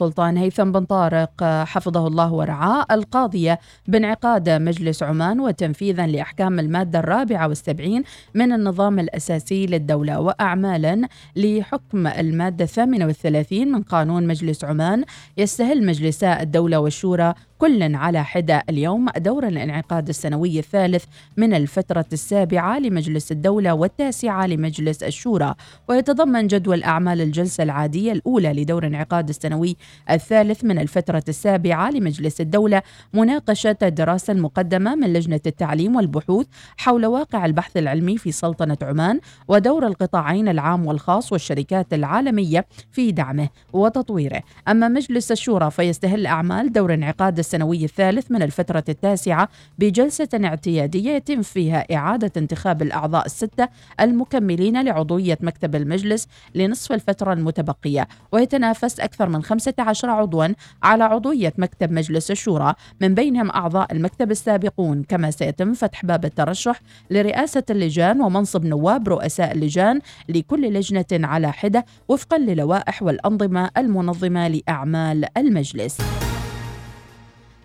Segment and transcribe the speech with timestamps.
[0.00, 3.58] سلطان هيثم بن طارق حفظه الله ورعاه القاضية
[3.88, 8.02] بانعقاد مجلس عمان وتنفيذا لأحكام المادة الرابعة والسبعين
[8.34, 15.04] من النظام الأساسي للدولة وأعمالا لحكم المادة الثامنة والثلاثين من قانون مجلس عمان.
[15.36, 19.06] يستهل مجلسا الدولة والشورى كل على حدة اليوم.
[19.16, 21.04] دور الانعقاد السنوي الثالث
[21.36, 25.54] من الفترة السابعة لمجلس الدولة والتاسعة لمجلس الشورى.
[25.88, 29.76] ويتضمن جدول أعمال الجلسة العادية الأولى لدور انعقاد السنوي
[30.10, 32.82] الثالث من الفترة السابعة لمجلس الدولة
[33.14, 39.86] مناقشة الدراسة المقدمة من لجنة التعليم والبحوث حول واقع البحث العلمي في سلطنة عمان ودور
[39.86, 44.42] القطاعين العام والخاص والشركات العالمية في دعمه وتطويره.
[44.68, 51.42] أما مجلس الشورى فيستهل أعمال دور انعقاد السنوي الثالث من الفترة التاسعة بجلسة اعتيادية يتم
[51.42, 53.68] فيها إعادة انتخاب الأعضاء الستة
[54.00, 60.46] المكملين لعضوية مكتب المجلس لنصف الفترة المتبقية ويتنافس أكثر من 15 عضوا
[60.82, 66.80] على عضوية مكتب مجلس الشورى من بينهم أعضاء المكتب السابقون كما سيتم فتح باب الترشح
[67.10, 75.24] لرئاسة اللجان ومنصب نواب رؤساء اللجان لكل لجنة على حدة وفقا للوائح والأنظمة المنظمة لأعمال
[75.36, 76.25] المجلس.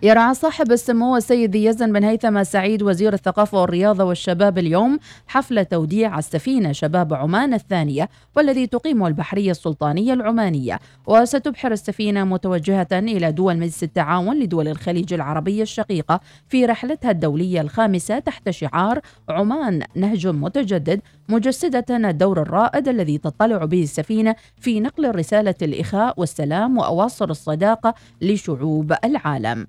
[0.04, 6.18] يرعى صاحب السمو السيد يزن بن هيثم سعيد وزير الثقافة والرياضة والشباب اليوم حفل توديع
[6.18, 13.82] السفينة شباب عمان الثانية والذي تقيم البحرية السلطانية العمانية وستبحر السفينة متوجهة إلى دول مجلس
[13.82, 22.10] التعاون لدول الخليج العربية الشقيقة في رحلتها الدولية الخامسة تحت شعار عمان نهج متجدد مجسدة
[22.10, 29.66] الدور الرائد الذي تطلع به السفينة في نقل رسالة الإخاء والسلام وأواصر الصداقة لشعوب العالم.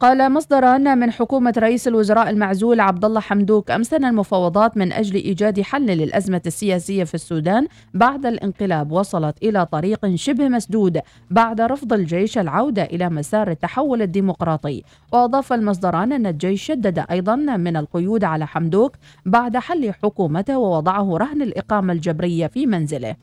[0.00, 5.14] قال مصدران من حكومة رئيس الوزراء المعزول عبد الله حمدوك أمس أن المفاوضات من أجل
[5.14, 11.92] إيجاد حل للأزمة السياسية في السودان بعد الانقلاب وصلت إلى طريق شبه مسدود بعد رفض
[11.92, 14.82] الجيش العودة إلى مسار التحول الديمقراطي.
[15.12, 18.96] وأضاف المصدران أن الجيش شدد أيضا من القيود على حمدوك
[19.26, 23.16] بعد حل حكومته ووضعه رهن الإقامة الجبرية في منزله.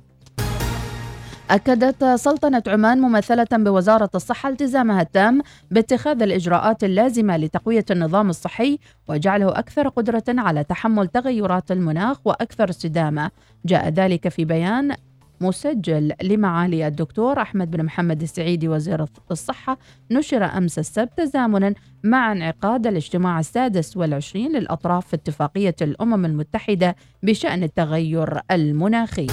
[1.50, 5.42] أكدت سلطنة عمان ممثلة بوزارة الصحة التزامها التام
[5.72, 13.32] باتخاذ الإجراءات اللازمة لتقوية النظام الصحي وجعله أكثر قدرة على تحمل تغيرات المناخ وأكثر استدامة.
[13.66, 14.96] جاء ذلك في بيان
[15.42, 19.78] مسجل لمعالي الدكتور أحمد بن محمد السعيدي وزير الصحة.
[20.12, 27.64] نشر أمس السبت تزامنا مع انعقاد الاجتماع السادس والعشرين للأطراف في اتفاقية الأمم المتحدة بشأن
[27.64, 29.28] التغير المناخي.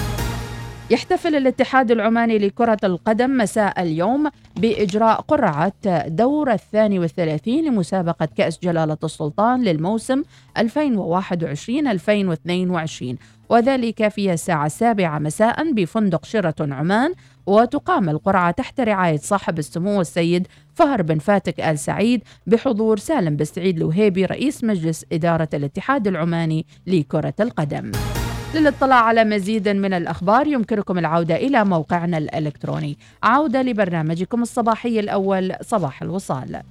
[0.89, 5.73] يحتفل الاتحاد العماني لكرة القدم مساء اليوم بإجراء قرعة
[6.07, 10.23] دور الثاني والثلاثين لمسابقة كأس جلالة السلطان للموسم
[10.59, 10.63] 2021-2022
[13.49, 17.13] وذلك في الساعة السابعة مساء بفندق شيراتون عمان
[17.45, 23.45] وتقام القرعة تحت رعاية صاحب السمو السيد فهر بن فاتك آل سعيد بحضور سالم بن
[23.45, 27.91] سعيد الوهيبي رئيس مجلس إدارة الاتحاد العماني لكرة القدم.
[28.55, 32.97] للاطلاع على مزيد من الأخبار يمكنكم العودة إلى موقعنا الإلكتروني.
[33.23, 36.61] عودة لبرنامجكم الصباحي الأول صباح الوصال.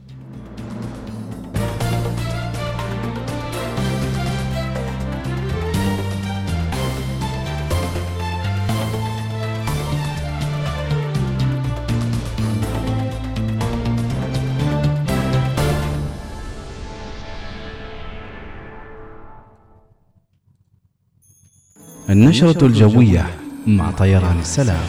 [22.10, 23.26] النشرة الجوية
[23.66, 24.84] مع طيران السلام.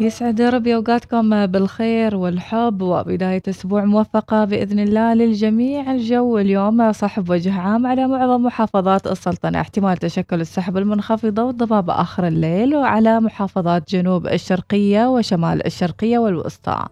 [0.00, 5.92] يسعد ربي أوقاتكم بالخير والحب وبداية أسبوع موفقة بإذن الله للجميع.
[5.92, 9.60] الجو اليوم صحب وجه عام على معظم محافظات السلطنة.
[9.60, 16.86] احتمال تشكل السحب المنخفضة والضبابة آخر الليل وعلى محافظات جنوب الشرقية وشمال الشرقية والوسطى.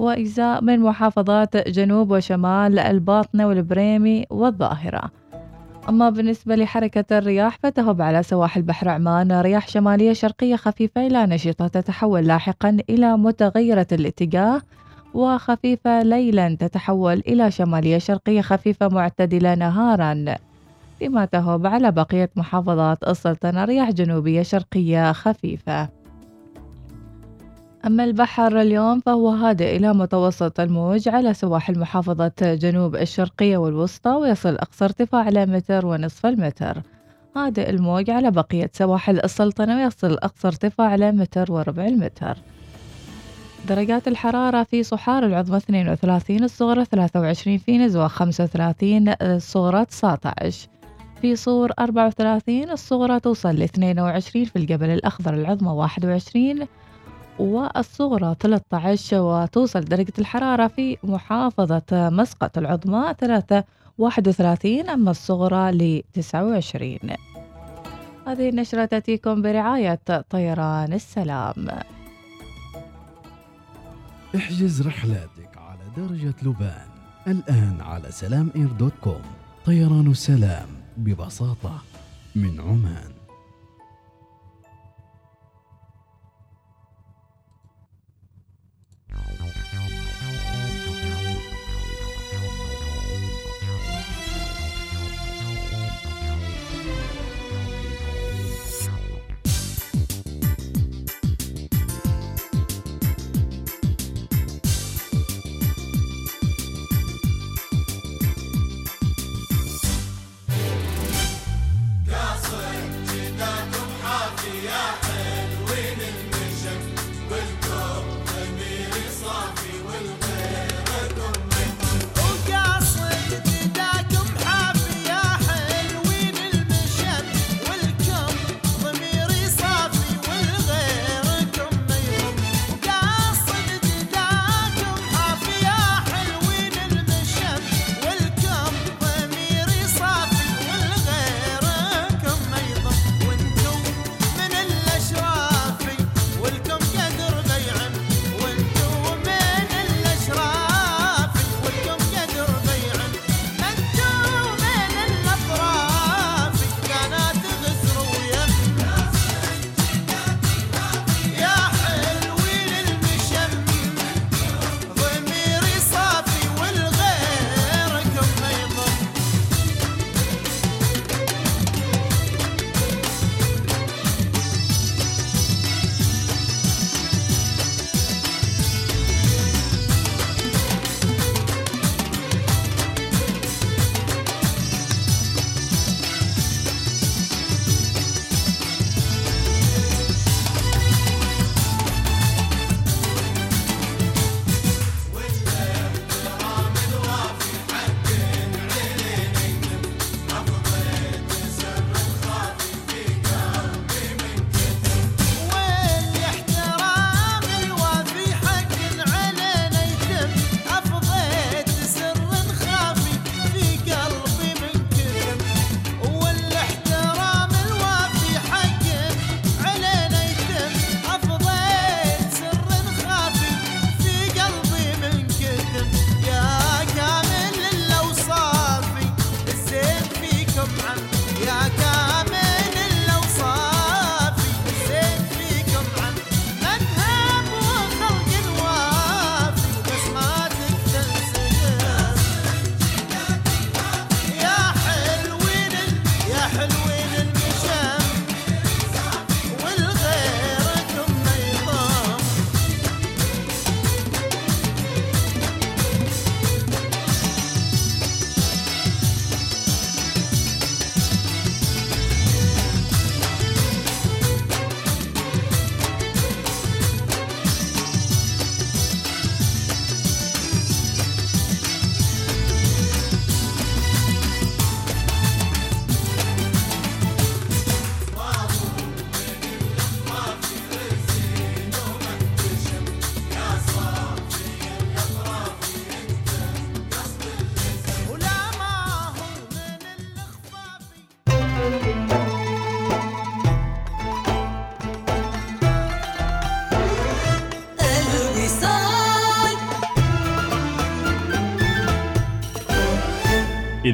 [0.00, 5.10] وإجزاء من محافظات جنوب وشمال الباطنة والبريمي والظاهرة.
[5.88, 11.66] أما بالنسبة لحركة الرياح فتهب على سواحل بحر عمان رياح شمالية شرقية خفيفة إلى نشطة
[11.68, 14.60] تتحول لاحقا إلى متغيرة الاتجاه
[15.14, 20.24] وخفيفة ليلا تتحول إلى شمالية شرقية خفيفة معتدلة نهارا.
[20.98, 25.99] فيما تهب على بقية محافظات السلطنة رياح جنوبية شرقية خفيفة.
[27.86, 34.54] أما البحر اليوم فهو هادئ إلى متوسط الموج على سواحل محافظة جنوب الشرقية والوسطى ويصل
[34.54, 36.82] أقصى ارتفاع إلى متر ونصف المتر.
[37.36, 42.36] هادئ الموج على بقية سواحل السلطنة ويصل أقصى ارتفاع إلى متر وربع المتر.
[43.68, 50.68] درجات الحرارة في صحار العظمى 32 الصغرى 23 في نزوة 35 الصغرى 19
[51.20, 56.66] في صور 34 الصغرى توصل ل 22 في الجبل الأخضر العظمى 21
[57.40, 63.64] والصغرى 13 وتوصل درجة الحرارة في محافظة مسقط العظمى 3
[63.98, 66.98] 31 أما الصغرى ل 29
[68.26, 70.00] هذه النشرة تأتيكم برعاية
[70.30, 71.68] طيران السلام.
[74.36, 76.88] احجز رحلاتك على درجة لبان
[77.26, 79.22] الآن على سلام إير دوت كوم.
[79.66, 81.82] طيران السلام ببساطة
[82.36, 83.19] من عمان.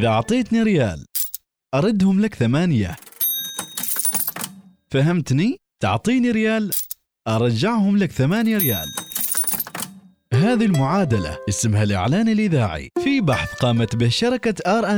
[0.06, 1.06] إذا أعطيتني ريال
[1.74, 2.96] أردهم لك ثمانية.
[4.90, 6.70] فهمتني؟ تعطيني ريال
[7.28, 8.86] أرجعهم لك ثمانية ريال.
[10.34, 12.90] هذه المعادلة اسمها الإعلان الإذاعي.
[13.04, 14.54] في بحث قامت به شركة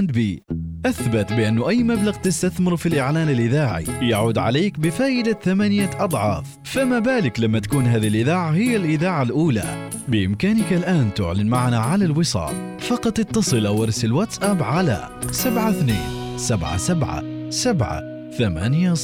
[0.06, 0.42] بي.
[0.86, 6.58] أثبت بأنه أي مبلغ تستثمر في الإعلان الإذاعي يعود عليك بفائدة ثمانية أضعاف.
[6.64, 12.80] فما بالك لما تكون هذه الإذاعة هي الإذاعة الأولى؟ بإمكانك الآن تعلن معنا على الوصال.
[12.80, 18.02] فقط اتصل أو ارسل واتساب على 72 77 7
[18.38, 18.94] 800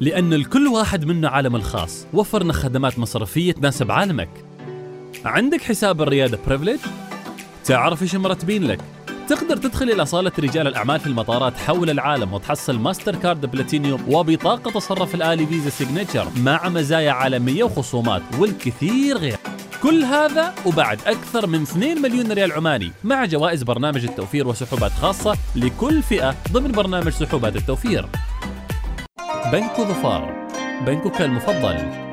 [0.00, 2.06] لأن لكل واحد منا عالم الخاص.
[2.12, 4.28] وفرنا خدمات مصرفية تناسب عالمك.
[5.24, 6.78] عندك حساب الريادة Privilege
[7.66, 8.80] تعرف إيش مرتبين لك؟
[9.28, 14.70] تقدر تدخل إلى صالة رجال الأعمال في المطارات حول العالم وتحصل ماستر كارد بلاتينيوم وبطاقة
[14.70, 19.36] الصرف الآلي فيزا Signature مع مزايا عالمية وخصومات والكثير غير.
[19.82, 25.36] كل هذا وبعد أكثر من 2 مليون ريال عماني مع جوائز برنامج التوفير وسحوبات خاصة
[25.56, 28.08] لكل فئة ضمن برنامج سحوبات التوفير.
[29.52, 30.48] بنك ظفار
[30.86, 32.06] بنكك المفضل.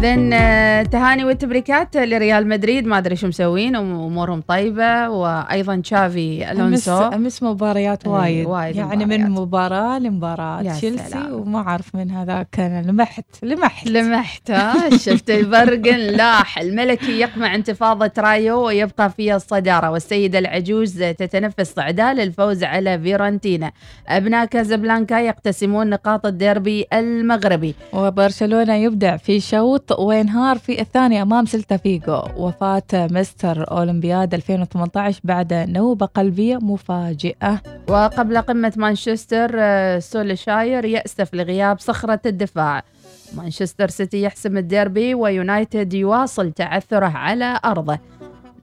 [0.00, 6.58] اذا آه، تهاني والتبريكات لريال مدريد ما أدري شو مسوين امورهم طيبة وأيضا تشافي امس
[6.60, 6.92] ألونسو.
[6.92, 9.20] امس مباريات إيه، وايد, وايد يعني مباريات.
[9.20, 10.62] من مباراة لمباراة.
[10.62, 11.32] تشيلسي.
[11.32, 12.86] وما أعرف من هذاك كان.
[12.86, 13.88] لمحت لمحت.
[13.88, 19.90] لمحت ها شفت البرقن لاح الملكي يقمع انتفاضة رايو ويبقى في الصدارة.
[19.90, 23.72] والسيدة العجوز تتنفس صعداء للفوز على فيرونتينا
[24.08, 27.74] أبناء كازابلانكا يقتسمون نقاط الديربي المغربي.
[27.92, 35.52] وبرشلونة يبدع في شوط وينهار في الثاني أمام سلتا فيجو وفاة مستر أولمبياد 2018 بعد
[35.52, 37.62] نوبة قلبية مفاجئة.
[37.88, 42.82] وقبل قمة مانشستر آه، سولشاير يأسف لغياب صخرة الدفاع.
[43.36, 47.98] مانشستر سيتي يحسم الديربي ويونايتد يواصل تعثره على أرضه.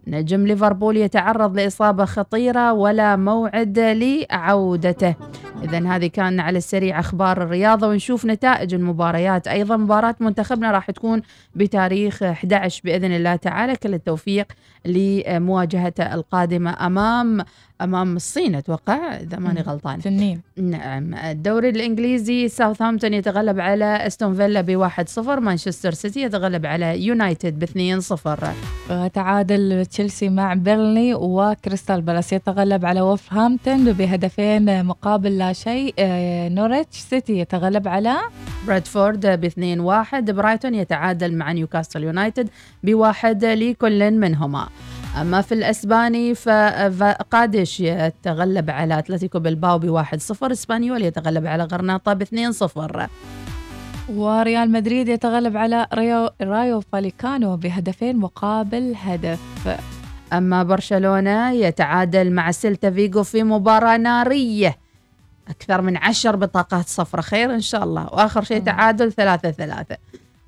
[0.07, 5.15] نجم ليفربول يتعرض لإصابة خطيرة ولا موعد لعودته.
[5.63, 9.47] إذا هذه كان على السريع أخبار الرياضة ونشوف نتائج المباريات.
[9.47, 11.21] أيضا مباراة منتخبنا راح تكون
[11.55, 13.75] بتاريخ 11 بإذن الله تعالى.
[13.75, 14.47] كل التوفيق
[14.87, 17.45] لمواجهته القادمة أمام
[17.81, 19.61] أمام الصين أتوقع إذا ماني.
[19.61, 19.99] غلطان.
[20.01, 21.13] تنين نعم.
[21.13, 27.99] الدوري الإنجليزي ساوثهامبتون يتغلب على أستون فيلا بواحد صفر مانشستر سيتي يتغلب على يونايتد باثنين
[27.99, 28.47] صفر.
[29.13, 35.93] تعادل تشيلسي مع بيرلي وكريستال بالاس يتغلب على وولفهامبتون بهدفين مقابل لا شيء.
[35.99, 38.15] آه، نوريتش سيتي يتغلب على
[38.67, 40.31] برادفورد باثنين واحد.
[40.31, 42.49] برايتون يتعادل مع نيوكاسل يونايتد
[42.83, 44.69] بواحد لكل منهما.
[45.21, 50.51] أما في الأسباني فقادش يتغلب على أتلتيكو بلباو بواحد صفر.
[50.51, 53.07] إسبانيول يتغلب على غرناطة باثنين صفر.
[54.09, 59.39] وريال مدريد يتغلب على ريو رايو فاليكانو بهدفين مقابل هدف.
[60.33, 64.75] أما برشلونة يتعادل مع سيلتا فيجو في مباراة نارية.
[65.47, 68.03] أكثر من عشر بطاقات صفرة خير إن شاء الله.
[68.13, 68.65] وآخر شيء مم.
[68.65, 69.97] تعادل ثلاثة ثلاثة.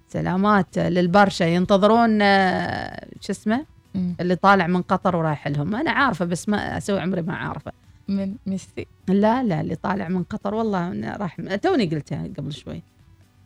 [0.09, 1.43] سلامات للبرشا.
[1.43, 3.65] ينتظرون آه، شو اسمه.
[3.95, 5.75] اللي طالع من قطر ورايح لهم.
[5.75, 7.71] أنا عارفة بس ما أسوي عمري ما عارفة.
[8.07, 8.87] من ميسي.
[9.07, 10.53] لا لا اللي طالع من قطر.
[10.53, 12.83] والله أنا راح توني قلتها قبل شوي.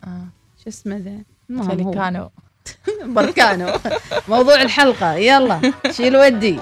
[0.04, 0.26] آه.
[0.64, 1.18] شو اسمه ذا.
[1.64, 2.30] فاليكانو
[3.16, 3.68] بركانو.
[4.30, 5.14] موضوع الحلقة.
[5.14, 6.60] يلا شيل ودي.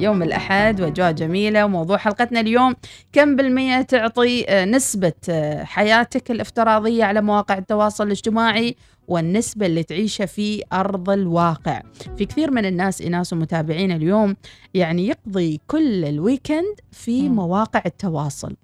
[0.00, 1.64] يوم الأحد وأجواء جميلة.
[1.64, 2.74] وموضوع حلقتنا اليوم
[3.12, 8.76] كم بالمية تعطي آه، نسبة آه، حياتك الافتراضية على مواقع التواصل الاجتماعي
[9.08, 11.82] والنسبة اللي تعيشها في أرض الواقع؟
[12.16, 14.36] في كثير من الناس إناس ومتابعين اليوم
[14.74, 17.28] يعني يقضي كل ال weekend في.
[17.28, 18.56] مواقع التواصل.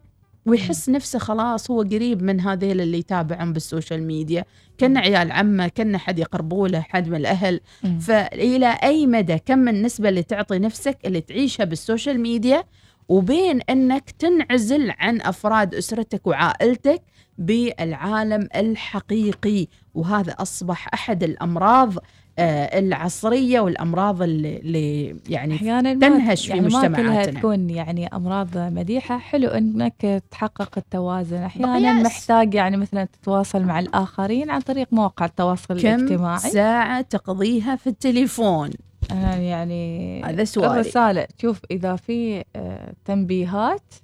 [0.46, 4.44] ويحس نفسه خلاص هو قريب من هذيل اللي يتابعهم بال social media.
[4.80, 7.60] كنه عيال عمه كنه حد يقربوا له حد من الأهل.
[7.84, 7.98] مم.
[7.98, 12.64] فإلى أي مدى كم النسبة اللي تعطي نفسك اللي تعيشها بال social media؟
[13.08, 17.02] وبين أنك تنعزل عن أفراد أسرتك وعائلتك
[17.38, 19.66] بالعالم الحقيقي.
[19.94, 22.02] وهذا أصبح أحد الأمراض آه،
[22.38, 27.40] العصرية والأمراض اللي, يعني أحيانا تنهش في يعني ما كلها مجتمعاتنا.
[27.40, 29.18] تكون يعني أمراض مديحة.
[29.18, 31.36] حلو إنك تحقق التوازن.
[31.36, 32.06] أحيانا بقياس.
[32.06, 36.38] محتاج يعني مثلا تتواصل مع الآخرين عن طريق مواقع التواصل كم الاجتماعي.
[36.38, 38.70] ساعة تقضيها في التليفون؟
[39.10, 43.94] أنا يعني هذا سؤالي الرسالة شوف إذا في آه، تنبيهات.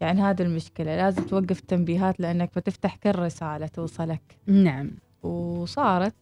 [0.00, 4.22] يعني هذه المشكلة لازم توقف التنبيهات لأنك بتفتح كل رسالة توصلك.
[4.46, 4.90] نعم.
[5.22, 6.14] وصارت.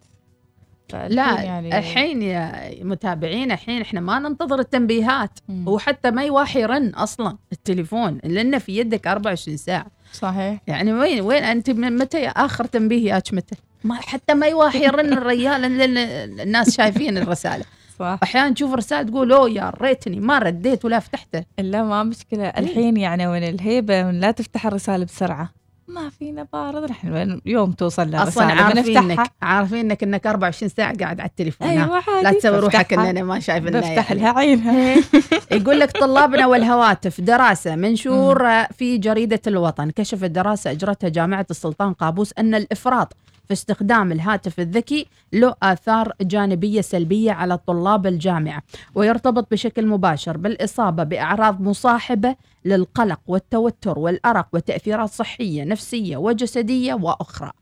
[0.93, 5.39] لا يعني الحين يا متابعين الحين إحنا ما ننتظر التنبيهات.
[5.49, 5.69] مم.
[5.69, 9.87] وحتى ما يواحي يرن أصلا التليفون لأنه في يدك 24 ساعة.
[10.13, 10.61] صحيح.
[10.67, 14.85] يعني وين وين أنت من متى يا آخر تنبيه ياك متى؟ ما حتى ما يواحي
[14.85, 15.97] يرن الرجال لأن
[16.41, 17.65] الناس شايفين الرسالة.
[17.99, 18.19] صح.
[18.23, 21.45] أحيانا تشوف رساله تقول أوه يا ريتني ما رديت ولا فتحته.
[21.59, 22.49] إلا ما مشكلة.
[22.49, 25.51] الحين يعني من الهيبة من لا تفتح الرسالة بسرعة.
[25.89, 31.29] ما فينا بارد نحن يوم توصل لنا أصلا عارفينك عارفينك انك 24 ساعة قاعد على
[31.29, 31.69] التليفون.
[31.69, 33.11] أيوه عادي لا تسوي روحك بفتحها.
[33.11, 34.23] إننا ما شايفنا بفتح يعني.
[34.23, 34.97] لها عينها
[35.59, 42.33] يقول لك طلابنا والهواتف دراسة منشور في جريدة الوطن كشفت دراسة أجرتها جامعة السلطان قابوس
[42.39, 43.17] أن الإفراط
[43.49, 48.63] في استخدام الهاتف الذكي له آثار جانبية سلبية على طلاب الجامعة
[48.95, 57.53] ويرتبط بشكل مباشر بالإصابة بأعراض مصاحبة للقلق والتوتر والأرق وتأثيرات صحية نفسية وجسدية وأخرى.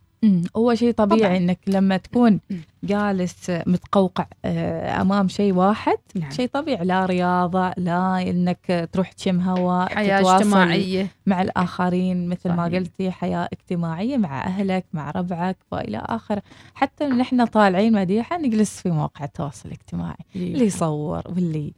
[0.56, 1.37] هو شيء طبيعي طبعاً.
[1.37, 2.40] إنك لما تكون
[2.85, 6.30] جالس متقوقع آه، أمام شيء واحد نعم.
[6.30, 11.08] شيء طبيعي لا رياضة لا إنك تروح تشم هواء حياة تتواصل اجتماعية.
[11.26, 12.78] مع الآخرين مثل ما صحيح.
[12.78, 16.42] قلتي حياة اجتماعية مع أهلك مع ربعك وإلى آخره.
[16.75, 20.16] حتى نحن طالعين مديحة نجلس في مواقع التواصل الاجتماعي.
[20.37, 21.73] اللي يصور واللي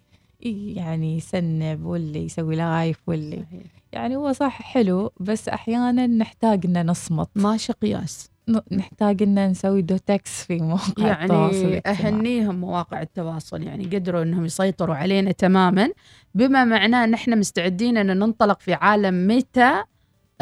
[0.75, 3.45] يعني يسنب واللي يسوي live واللي
[3.92, 7.28] يعني هو صح حلو بس أحيانا نحتاج ان نصمت.
[7.35, 8.30] ماشي قياس.
[8.73, 12.09] نحتاج ان نسوي دوتكس في مواقع التواصل يعني الاجتماعي.
[12.09, 15.88] أهنيهم مواقع التواصل يعني قدروا إنهم يسيطروا علينا تماما
[16.35, 19.85] بما معناه إن إحنا مستعدين ان ننطلق في عالم ميتا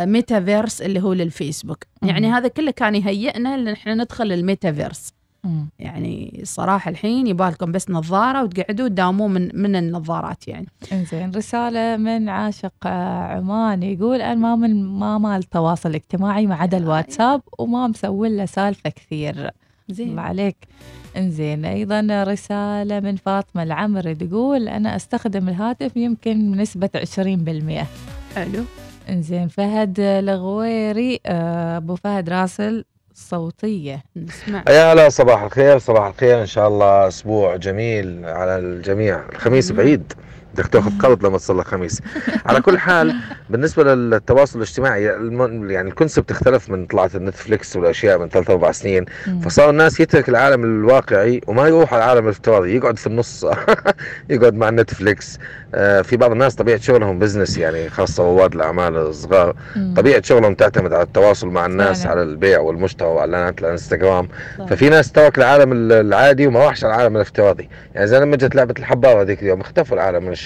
[0.00, 1.84] ميتافيرس اللي هو للفيسبوك.
[2.02, 5.12] يعني هذا كله كان يهيئنا إن إحنا ندخل الميتافيرس.
[5.46, 5.68] مم.
[5.78, 10.66] يعني صراحة الحين يبالكم بس نظارة وتقعدوا تداوموا من من النظارات يعني.
[10.92, 16.54] إنزين رسالة من عاشق آه، عمان يقول أنا ما من ما مال تواصل اجتماعي ما
[16.54, 19.50] عدا الواتساب وما مسوي له سالفة كثير.
[19.88, 20.08] زين.
[20.08, 20.56] الله عليك.
[21.16, 27.86] إنزين أيضا رسالة من فاطمة العمر تقول أنا أستخدم الهاتف يمكن بنسبة 20%
[28.36, 28.64] حلو.
[29.08, 32.84] إنزين فهد الغويري آه، أبو فهد راسل
[33.16, 34.04] صوتية.
[34.16, 34.64] نسمع.
[34.68, 36.40] يا هلا صباح الخير صباح الخير.
[36.40, 39.28] إن شاء الله أسبوع جميل على الجميع.
[39.28, 40.12] الخميس بعيد.
[40.56, 42.00] بدك تاخذ قرض لما تصل الخميس.
[42.46, 43.14] على كل حال
[43.50, 49.04] بالنسبة للتواصل الاجتماعي يعني الكونسبت اختلف من طلعت النتفليكس والأشياء من ثلاث أربع سنين.
[49.44, 53.46] فصار الناس يترك العالم الواقعي وما يروح على العالم الافتراضي يقعد في النص.
[54.30, 55.38] يقعد مع نتفليكس
[55.74, 59.56] آه، في بعض الناس طبيعة شغلهم business يعني خاصة رواد الأعمال الصغار.
[59.96, 62.10] طبيعة شغلهم تعتمد على التواصل مع الناس فعلا.
[62.10, 64.28] على البيع والمشترى واعلانات الانستغرام.
[64.68, 67.68] ففي ناس ترك العالم ال- العادي وما راحش على العالم الافتراضي.
[67.94, 70.45] يعني زي لما جت لعبة الحباره هذيك اليوم اختفوا العالم من الشارع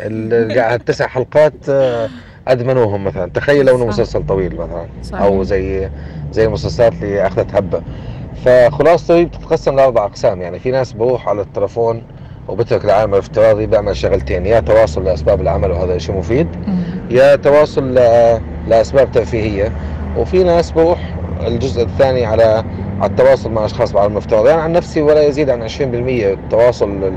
[0.00, 2.08] ال- قاعد تسع حلقات آه،
[2.48, 3.30] أدمنوهم مثلا.
[3.34, 3.86] تخيل لو انه.
[3.86, 4.86] مسلسل طويل مثلا.
[5.02, 5.22] صحيح.
[5.22, 5.88] أو زي
[6.32, 7.82] زي المسلسلات اللي أخذت هبه
[8.44, 10.42] فخلاصته هي بتتقسم لأربع أقسام.
[10.42, 12.02] يعني في ناس بروح على التلفون
[12.48, 14.46] وبترك العالم الافتراضي بيعمل شغلتين.
[14.46, 16.48] يا تواصل لأسباب العمل وهذا شيء مفيد.
[17.10, 19.72] يا تواصل ل- لأسباب ترفيهية.
[20.18, 21.14] وفي ناس بروح
[21.46, 22.64] الجزء الثاني على
[23.00, 27.12] على التواصل مع أشخاص بعالم الافتراضي أنا عن نفسي ولا يزيد عن 20% التواصل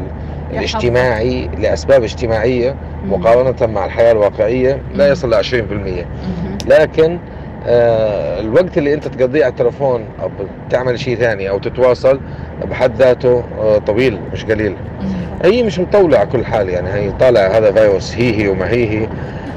[0.52, 3.14] الاجتماعي لأسباب اجتماعية مم.
[3.14, 5.08] مقارنة مع الحياة الواقعية لا.
[5.12, 6.06] يصل ل 20% مهم.
[6.68, 7.20] لكن
[7.68, 10.32] آه الوقت اللي أنت تقضيه على التلفون أو
[10.68, 12.20] بتعمل شيء ثاني أو تتواصل
[12.66, 14.76] بحد ذاته آه طويل مش قليل.
[15.44, 18.90] هي مش مطولة على كل حال يعني هي طالع هذا فيروس هي هي وما هي
[18.90, 19.08] هي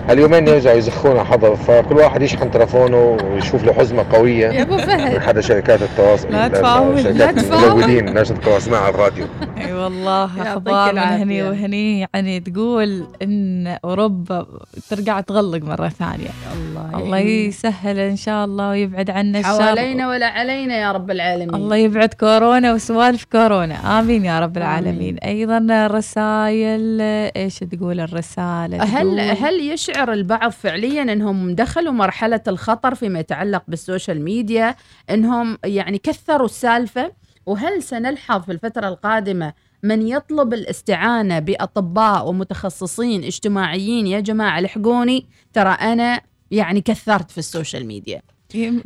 [0.08, 4.80] هاليومين يرجعوا يزخونا حظر فكل واحد يشحن تلفونه ويشوف له حزمة يا قوية ابو من
[4.80, 7.82] فهد حدا شركات التواصل لا تفاول، لا تفاول.
[7.84, 9.24] الناس اللي تسمعها على الراديو
[9.66, 10.98] أي والله أخبار من.
[10.98, 14.46] هني وهني يعني تقول إن أوروبا
[14.90, 17.18] ترجع تغلق مرة ثانية الله الله.
[17.18, 22.14] يسهل إن شاء الله ويبعد عنا الشر حوالينا ولا علينا يا رب العالمين الله يبعد
[22.14, 24.00] كورونا وسوالف كورونا.
[24.00, 25.18] آمين يا رب العالمين.
[25.18, 27.00] أيضا رسائل
[27.36, 33.62] إيش تقول الرسالة؟ هل تقول هل يشعر البعض فعليا إنهم دخلوا مرحلة الخطر فيما يتعلق
[33.68, 34.76] بالسوشيال ميديا
[35.10, 37.12] إنهم يعني كثروا السالفة؟
[37.46, 39.52] وهل سنلحظ في الفترة القادمة
[39.82, 47.45] من يطلب الاستعانة بأطباء ومتخصصين اجتماعيين؟ يا جماعة الحقوني ترى أنا يعني كثرت في ال
[47.45, 48.22] social media.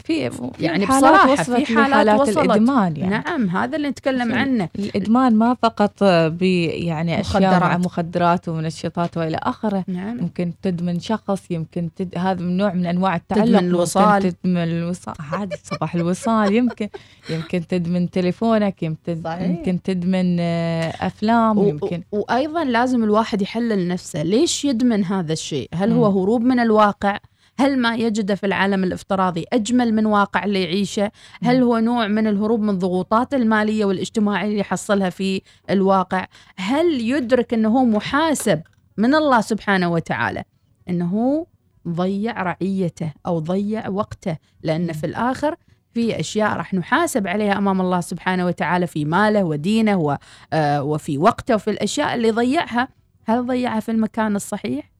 [0.04, 2.38] في يعني حالات بصراحة وصلت في حالات وصلت.
[2.38, 3.10] الإدمان يعني.
[3.10, 4.68] نعم هذا اللي نتكلم عنه.
[4.78, 7.48] الإدمان ما فقط ب يعني أشياء مع
[7.78, 7.84] مخدرات.
[7.86, 9.84] مخدرات ومنشطات وإلى آخره.
[9.88, 10.18] نعم.
[10.18, 12.18] يمكن تدمن شخص يمكن تد...
[12.18, 13.44] هذا من نوع من أنواع التعلق.
[13.44, 14.22] تدمن ممكن الوصال.
[14.42, 15.14] تدمن الوصال.
[15.32, 16.88] هذا صباح الوصال يمكن.
[17.30, 19.42] يمكن تدمن تليفونك يمكن صحيح.
[19.42, 22.02] يمكن تدمن آه، أفلام و- يمكن.
[22.12, 24.22] و- وأيضا لازم الواحد يحلل نفسه.
[24.22, 26.06] ليش يدمن هذا الشيء؟ هل هو.
[26.06, 27.18] هروب من الواقع؟
[27.58, 31.10] هل ما يجده في العالم الافتراضي أجمل من واقع اللي يعيشه؟
[31.42, 37.54] هل هو نوع من الهروب من الضغوطات المالية والاجتماعية اللي يحصلها في الواقع؟ هل يدرك
[37.54, 38.62] إنه هو محاسب
[38.96, 40.44] من الله سبحانه وتعالى؟
[40.90, 41.46] هو
[41.88, 45.56] ضيع رعيته أو ضيع وقته لأن في الآخر
[45.94, 50.18] في أشياء راح نحاسب عليها أمام الله سبحانه وتعالى في ماله ودينه
[50.52, 52.88] آه، وفي وقته وفي الأشياء اللي ضيعها.
[53.24, 54.95] هل ضيعها في المكان الصحيح؟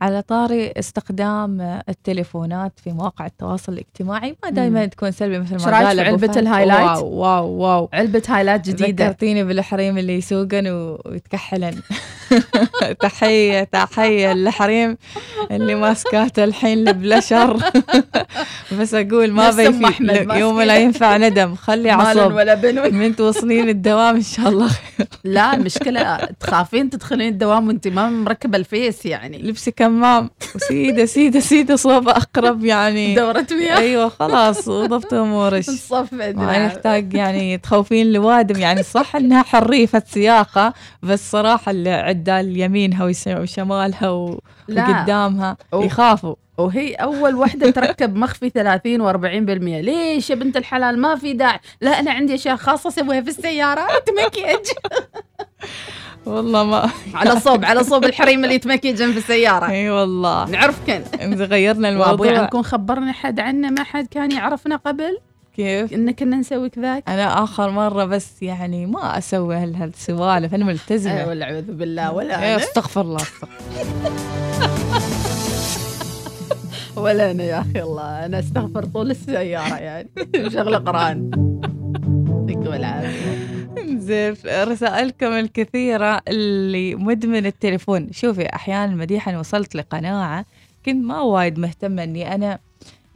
[0.00, 4.36] على طاري استخدام التليفونات في مواقع التواصل الاجتماعي.
[4.44, 6.32] ما دائما تكون سلبي مثل ما قال علبة.
[6.36, 7.88] ال highlight؟ wow wow wow.
[7.92, 9.04] علبة highlight جديدة.
[9.04, 10.66] ذكرتيني بالحريم اللي يسوقن
[11.06, 11.74] ويتكحلن.
[13.00, 14.96] تحية تحية للحريم
[15.50, 17.56] اللي ماسكاته الحين البلشر
[18.78, 20.62] بس أقول ما بيفي يوم.
[20.62, 21.54] لا ينفع ندم.
[21.54, 22.32] خلي عصب.
[22.32, 24.70] ولا بنون من توصلين الدوام إن شاء الله.
[25.24, 29.41] لا المشكلة تخافين تدخلين الدوام وأنت ما مركبة الفيس يعني.
[29.42, 30.30] لبسي كمام.
[30.54, 33.14] وسيدة سيدة سيدة صوب أقرب يعني.
[33.14, 35.68] دورة مياه أيوة خلاص وضبط أمورك.
[35.68, 38.60] الصف ما يحتاج يعني تخوفين لوادم.
[38.60, 44.88] يعني صح إنها حريفة سياقة بس صراحة اللي عدال يمينها وشمالها و- لا.
[44.90, 45.84] وقدامها أوه.
[45.84, 46.34] يخافوا.
[46.58, 51.58] وهي أول وحدة تركب مخفي 30 و40% ليش يا بنت الحلال؟ ما في داعي.
[51.80, 53.86] لا أنا عندي أشياء خاصة أسويها في السيارة.
[54.06, 54.66] تمكيج
[56.26, 59.66] والله ما على صوب على صوب الحريم اللي يتمكيجن في السيارة.
[59.66, 60.50] إي والله.
[60.50, 61.02] نعرف كن.
[61.20, 62.38] إذا غيرنا الموضوع.
[62.38, 65.18] عنكم خبرنا حد عنا ما حد كان يعرفنا قبل؟
[65.56, 70.64] كيف؟ إن كنا نسوي كذاك أنا آخر مرة بس يعني ما أسوي هال- هالسوالف أنا
[70.64, 72.56] أه ملتزمة والعياذ بالله ولا أنا.
[72.56, 73.48] أستغفر الله أستغفر
[77.02, 80.08] ولا أنا يا أخي الله أنا أستغفر طول السيارة يعني.
[80.48, 81.30] شغله قران.
[82.28, 83.51] يعطيكم العافية.
[83.98, 88.12] زين رسائلكم الكثيرة اللي مدمن التليفون.
[88.12, 90.44] شوفي أحيانا مديحا وصلت لقناعة
[90.86, 92.58] كنت ما وايد مهتمة أني أنا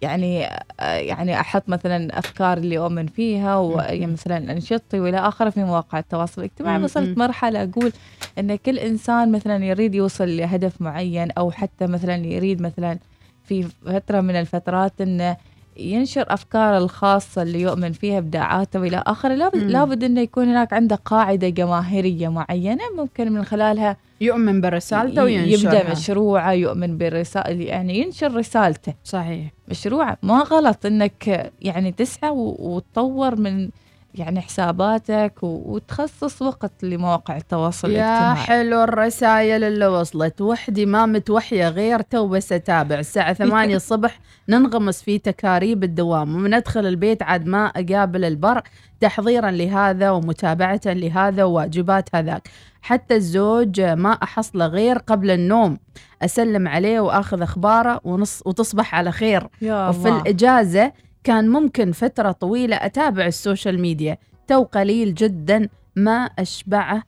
[0.03, 0.49] يعني
[0.81, 6.83] يعني أحط مثلا أفكار اللي أؤمن فيها ومثلا أنشطتي وإلى آخره في مواقع التواصل الاجتماعي.
[6.83, 7.93] وصلت مرحلة أقول
[8.39, 12.99] أن كل إنسان مثلا يريد يوصل لهدف معين أو حتى مثلا يريد مثلا
[13.45, 15.37] في فترة من الفترات أنه
[15.79, 19.35] ينشر أفكاره الخاصة اللي يؤمن فيها إبداعاته وإلى آخره.
[19.35, 19.71] لابد, مم.
[19.71, 25.75] لابد أنه يكون هناك عنده قاعدة جماهيرية معينة ممكن من خلالها يؤمن برسالته وينشرها.
[25.75, 28.95] يبدأ مشروعه يؤمن برسالة يعني ينشر رسالته.
[29.05, 29.53] صحيح.
[29.69, 33.69] مشروع ما غلط إنك يعني تسعى وتطور من
[34.17, 38.37] يعني حساباتك وتخصص وقت لمواقع التواصل يا الاجتماعي.
[38.47, 40.41] حلو الرسائل اللي وصلت.
[40.41, 42.99] وحدي ما متوحية غير تو بس أتابع.
[42.99, 48.63] الساعة ثمانية الصبح ننغمس في تكاريب الدوام ومن أدخل البيت عاد ما أقابل البر
[49.01, 52.49] تحضيرا لهذا ومتابعة لهذا وواجبات هذاك.
[52.83, 55.79] حتى الزوج ما أحصله غير قبل النوم.
[56.23, 59.49] أسلم عليه وأخذ أخباره ونص وتصبح على خير.
[59.63, 60.21] يا وفي الله.
[60.21, 60.93] الإجازة
[61.27, 64.19] كان ممكن فترة طويلة أتابع ال social media.
[64.47, 67.03] تو قليل جدا ما أشبعه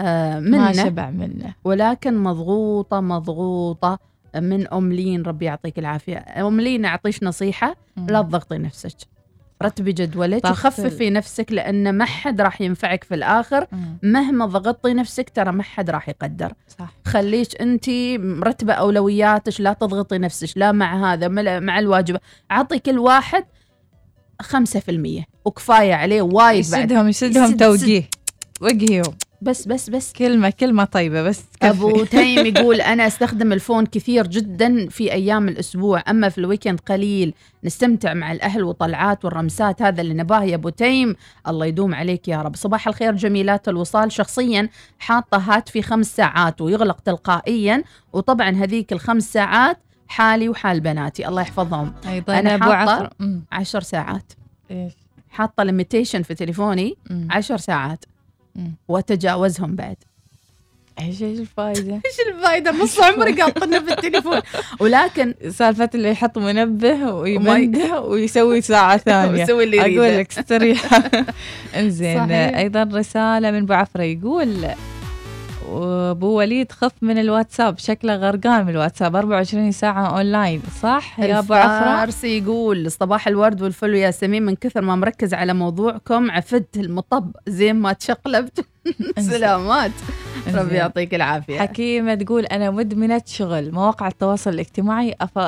[0.00, 1.54] آه ما منه شبع منه.
[1.64, 3.98] ولكن مضغوطة مضغوطة
[4.36, 6.16] من أم لين ربي يعطيك العافية.
[6.16, 7.76] أم لين أعطيش نصيحة.
[7.96, 8.96] لا تضغطي نفسك.
[9.62, 13.66] رتبي جدولك وخففي نفسك لأن ما حد راح ينفعك في الآخر.
[13.72, 13.98] مم.
[14.02, 16.52] مهما ضغطتي نفسك ترى ما حد راح يقدر.
[16.68, 16.92] صح.
[17.04, 21.28] خليش أنت مرتبة أولوياتك لا تضغطي نفسك لا مع هذا
[21.58, 22.18] مع الواجب.
[22.50, 23.44] أعطي كل واحد
[24.42, 26.80] 5% وكفاية عليه وايد بعد.
[26.90, 28.08] يسدهم يسدهم يسد- توجيه.
[28.60, 30.12] وجهيهم بس بس بس.
[30.12, 31.42] كلمة كلمة طيبة بس.
[31.60, 31.70] تكفي.
[31.70, 36.43] أبو تيم يقول أنا أستخدم ال phone كثير جدا في أيام الأسبوع أما في ال
[36.43, 37.34] weekend قليل.
[37.64, 39.82] نستمتع مع الأهل وطلعات والرمسات.
[39.82, 41.16] هذا اللي نباه يا أبو تيم.
[41.48, 42.56] الله يدوم عليك يا رب.
[42.56, 44.12] صباح الخير جميلات الوصال.
[44.12, 47.82] شخصيا حاطة هاتفي خمس ساعات ويغلق تلقائيا.
[48.12, 51.28] وطبعا هذيك الخمس ساعات حالي وحال بناتي.
[51.28, 51.92] الله يحفظهم.
[52.08, 53.10] أيضا أنا أبو حاطة- عفر.
[53.52, 54.32] عشر ساعات.
[54.70, 54.92] إيش؟
[55.30, 57.28] حاطة limitation في تليفوني مم.
[57.30, 58.04] عشر ساعات.
[58.56, 58.72] مم.
[58.88, 59.96] وأتجاوزهم بعد.
[61.00, 64.40] إيش إيش الفائدة إيش الفايدة؟ نص عمري قاطنا في التليفون.
[64.80, 69.40] ولكن سالفة اللي يحط منبه ويمنده ويسوي ساعة ثانية.
[69.40, 70.18] ويسوي اللي يريده.
[70.20, 70.84] لك استريح
[71.76, 72.56] إنزين صحيح.
[72.56, 74.68] أيضا رسالة من أبو عفرة يقول
[75.68, 81.54] وابو وليد خف من الواتساب شكله غرقان من الواتساب 24 ساعة اونلاين صح؟ يا أبو
[81.54, 87.76] الفارسي يقول صباح الورد والفل وياسمين من كثر ما مركز على موضوعكم عفدت المطب زين
[87.76, 88.66] ما تشقلبت.
[89.18, 89.90] سلامات.
[90.54, 90.74] ربي.
[90.74, 91.58] يعطيك العافية.
[91.60, 95.38] حكيمة تقول أنا مدمنة شغل مواقع التواصل الاجتماعي أف...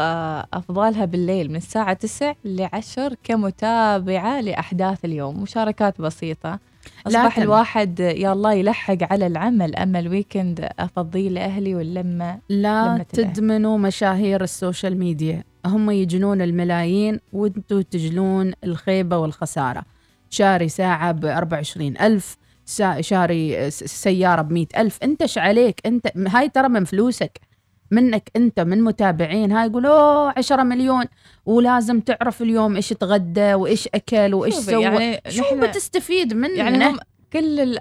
[0.55, 6.70] أفضلها بالليل من الساعة 9 ل 10 كمتابعة لأحداث اليوم مشاركات بسيطة.
[7.07, 13.05] أصبح لكن- الواحد يا الله يلحق على العمل أما ال weekend أفضيه لأهلي واللمة لا.
[13.13, 15.45] تدمنوا مشاهير ال social media.
[15.67, 19.83] هم يجنون الملايين وانتوا تجنون الخيبة والخسارة.
[20.31, 22.37] شاري ساعة ب 24 ألف
[23.01, 24.99] شاري سيارة ب ألف.
[25.03, 27.41] انت إيش عليك انت هاي ترى من فلوسك.
[27.91, 29.53] منك انت من متابعين.
[29.53, 31.05] هاي يقول أوه 10 مليون.
[31.47, 34.83] ولازم تعرف اليوم إيش تغدى وإيش أكل وإيش سوى.
[34.83, 36.99] يعني شو بتستفيد منه؟ يعني هم
[37.33, 37.79] كل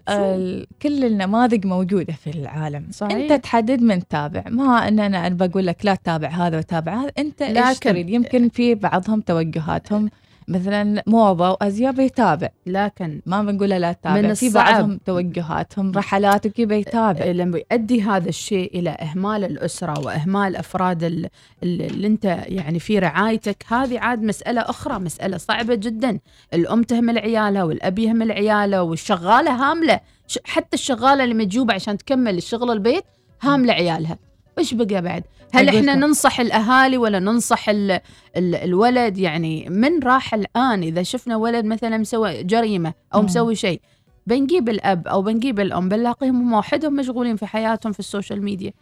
[0.82, 2.88] كل النماذج موجودة في العالم.
[2.91, 3.13] صحيح.
[3.13, 7.12] أنت تحدد من تابع ما أن أنا أنا بقول لك لا تتابع هذا وتابع هذا.
[7.17, 10.10] إيش لكن- تريد يمكن في بعضهم توجهاتهم
[10.50, 12.50] مثلا موضة وأزياء بيتابع.
[12.66, 14.22] لكن ما بنقول له لا تتابع.
[14.22, 14.50] من في.
[14.50, 17.26] بعضهم توجهاتهم رحلات وكي بيتابع.
[17.26, 21.30] لما يؤدي هذا الشيء إلى إهمال الأسرة وإهمال أفراد ال-
[21.64, 26.20] ال- اللي أنت يعني في رعايتك هذه عاد مسألة أخرى مسألة صعبة جدا.
[26.54, 30.00] الأم تهمل عيالها والأب يهمل عياله والشغالة هاملة
[30.46, 33.04] حتى الشغالة اللي مجوبة عشان تكمل الشغل البيت
[33.42, 34.18] هاملة عيالها.
[34.60, 35.95] وش بقى بعد هل إحنا.
[35.95, 37.91] ننصح الأهالي ولا ننصح ال
[38.38, 43.26] ال الولد يعني من راح الآن إذا شفنا ولد مثلا مسوي جريمة أو مم.
[43.26, 43.82] مسوي شيء
[44.28, 48.74] بنجيب الأب أو بنجيب الأم بنلاقيهم هم وحدهم مشغولين في حياتهم في ال social media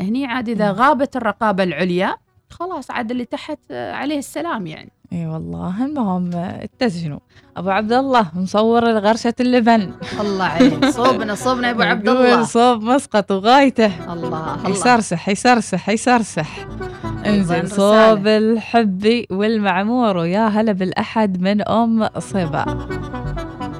[0.00, 0.72] هني عاد إذا.
[0.72, 2.16] غابت الرقابة العليا
[2.50, 7.18] خلاص عاد اللي تحت عليه السلام يعني إي والله المهم اتزنوا
[7.56, 9.92] أبو عبد الله مصور غرشه اللبن.
[10.20, 10.84] الله عليك.
[10.84, 14.12] صوبنا صوبنا يا أبو عبد الله صوب مسقط وغايته.
[14.12, 14.70] الله الله.
[14.70, 16.66] يسرسح يسرسح يسرسح.
[17.26, 17.68] رسالة.
[17.68, 22.88] صوب الحبي والمعمور ويا هلا بالأحد من أم صبا.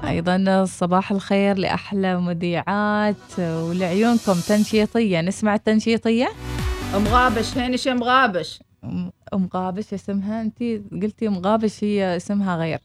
[0.08, 5.20] أيضا صباح الخير لأحلى مذيعات ولعيونكم تنشيطية.
[5.20, 6.28] نسمع التنشيطية؟
[6.96, 10.42] ام غابش هينش ام غابش ام أم غابش اسمها.
[10.42, 10.62] انت
[11.02, 12.80] قلتي أم غابش هي اسمها غير.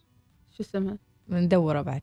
[0.57, 2.01] شو اسمها؟ بندوره بعد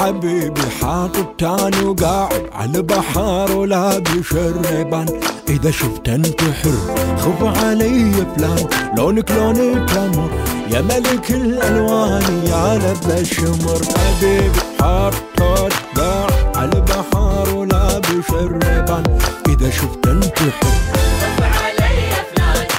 [0.00, 5.06] حبيبي حاطط تاني وقاعد على بحر ولابس الريبان
[5.48, 6.78] إذا شفت أنت حر
[7.18, 8.66] خف علي فلان.
[8.96, 10.30] لونك لون التمر
[10.70, 19.70] يا ملك الألوان يا لبس شمر حبيبي حاطط قاعد على بحر ولابس ال Ray-Ban إذا
[19.70, 20.80] شفت أنت حر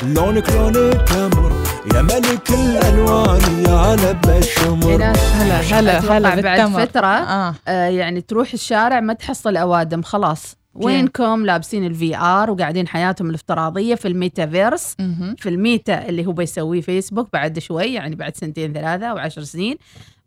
[0.04, 1.52] لونك لون التمر
[1.86, 7.56] يا ملك الألوان يا لبس شمر هنا هلا هلا هلا بعد فترة آه.
[7.68, 10.56] آه يعني تروح الشارع ما تحصل أوادم خلاص.
[10.74, 14.96] وينكم؟ لابسين ال VR وقاعدين حياتهم الافتراضية في الميتافيرس.
[15.38, 19.78] في الميتا اللي هو بيسويه فيسبوك بعد شوي يعني بعد سنتين ثلاثة أو عشر سنين.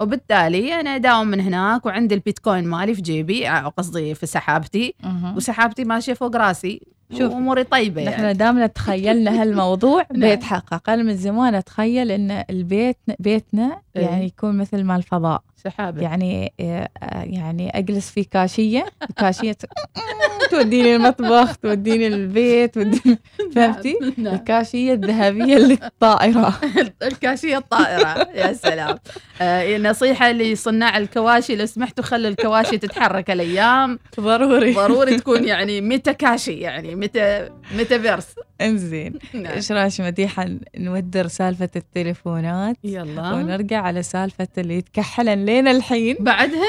[0.00, 4.94] وبالتالي أنا أداوم من هناك وعندي البيتكوين مالي في جيبي أو قصدي في سحابتي.
[5.36, 6.93] وسحابتي ماشية فوق راسي.
[7.12, 10.20] شوف، وأموري طيبة يعني نحن دامنا تخيلنا هالموضوع نعم.
[10.30, 14.02] بيتحقق أنا من زمان أتخيل إن البيت بيتنا إيه.
[14.02, 16.88] يعني يكون مثل ما الفضاء سحابة يعني آه،
[17.22, 19.64] يعني أجلس في كاشية الكاشيه ت-
[20.50, 23.18] توديني المطبخ توديني البيت توديني
[23.54, 24.34] فهمتي؟ نعم.
[24.34, 26.60] الكاشية الذهبية الطائره
[27.02, 28.98] الكاشية الطائرة يا سلام.
[29.40, 33.98] آه نصيحة لصناع الكواشي لو سمحتوا خلوا الكواشي تتحرك الأيام.
[34.20, 34.72] ضروري.
[34.72, 38.26] ضروري تكون يعني meta كاشي يعني meta metaverse.
[38.60, 39.18] انزين.
[39.34, 39.52] نعم.
[39.52, 40.46] إيش رأيك مديحه
[40.78, 43.32] نودر سالفة التليفونات؟ يلا.
[43.32, 46.16] ونرجع على سالفة اللي يتكحلن لين الحين.
[46.20, 46.60] بعدهن؟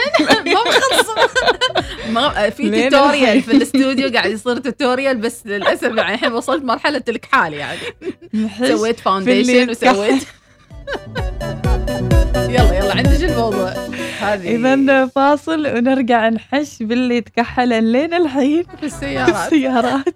[0.46, 1.10] ما مخلص
[2.10, 3.42] ما في tutorial.
[3.42, 7.80] في الاستوديو قاعد يصير tutorial بس للأسف يعني الحين وصلت مرحلة الكحال يعني.
[8.68, 9.70] سويت foundation.
[9.70, 10.24] وسويت.
[12.36, 13.74] يلا يلا عندك الموضوع؟
[14.20, 14.56] هذه.
[14.56, 19.54] إذا فاصل ونرجع نحش باللي يتكحلن لين الحين في السيارات.
[19.54, 20.16] السيارات.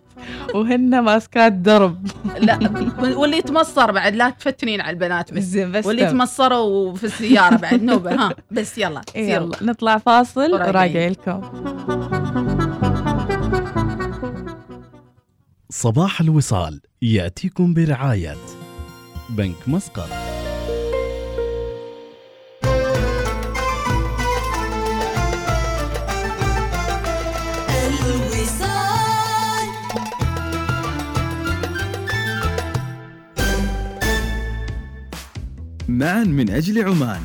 [0.54, 2.08] وهن ماسكات درب.
[2.40, 2.60] لا
[3.02, 5.44] واللي يتمصر بعد لا تفتنين على البنات بس.
[5.44, 6.08] زين بس واللي تم.
[6.08, 8.34] يتمصروا في السيارة بعد نوبة ها.
[8.52, 10.54] بس يلا يلا نطلع فاصل.
[10.54, 11.12] وراجعين.
[11.12, 11.42] لكم.
[15.71, 18.38] صباح الوصال يأتيكم برعاية
[19.29, 20.10] بنك مسقط.
[27.69, 29.69] الوصال.
[35.88, 37.21] معا من أجل عمان.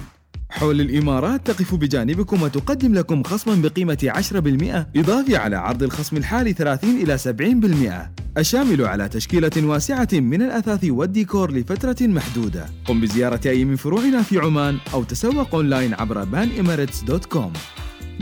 [0.51, 6.91] حول الإمارات تقف بجانبكم وتقدم لكم خصما بقيمة 10% إضافي على عرض الخصم الحالي 30
[7.03, 12.67] إلى 70% الشامل على تشكيلة واسعة من الأثاث والديكور لفترة محدودة.
[12.85, 17.59] قم بزيارة أي من فروعنا في عمان أو تسوق أونلاين عبر banemirates.com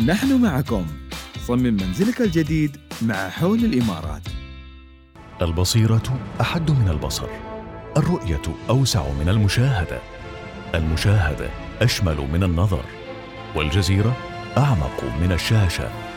[0.06, 0.86] نحن معكم.
[1.46, 4.22] صمم منزلك الجديد مع حول الإمارات.
[5.42, 7.28] البصيرة أحد من البصر.
[7.96, 9.98] الرؤية أوسع من المشاهدة.
[10.74, 11.50] المشاهدة
[11.82, 12.84] أشمل من النظر.
[13.56, 14.16] والجزيرة
[14.58, 16.11] أعمق من الشاشة.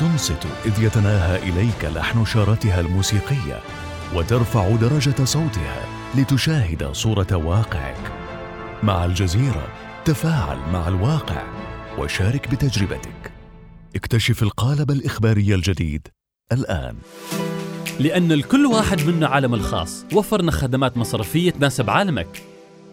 [0.00, 3.60] تنصت إذ يتناهى إليك لحن شارتها الموسيقية
[4.14, 5.84] وترفع درجة صوتها
[6.14, 8.12] لتشاهد صورة واقعك.
[8.82, 9.68] مع الجزيرة
[10.04, 11.42] تفاعل مع الواقع
[11.98, 13.32] وشارك بتجربتك.
[13.96, 16.08] اكتشف القالب الإخباري الجديد
[16.52, 16.96] الآن.
[17.98, 20.04] لأن لكل واحد منا عالم الخاص.
[20.12, 22.42] وفرنا خدمات مصرفية تناسب عالمك.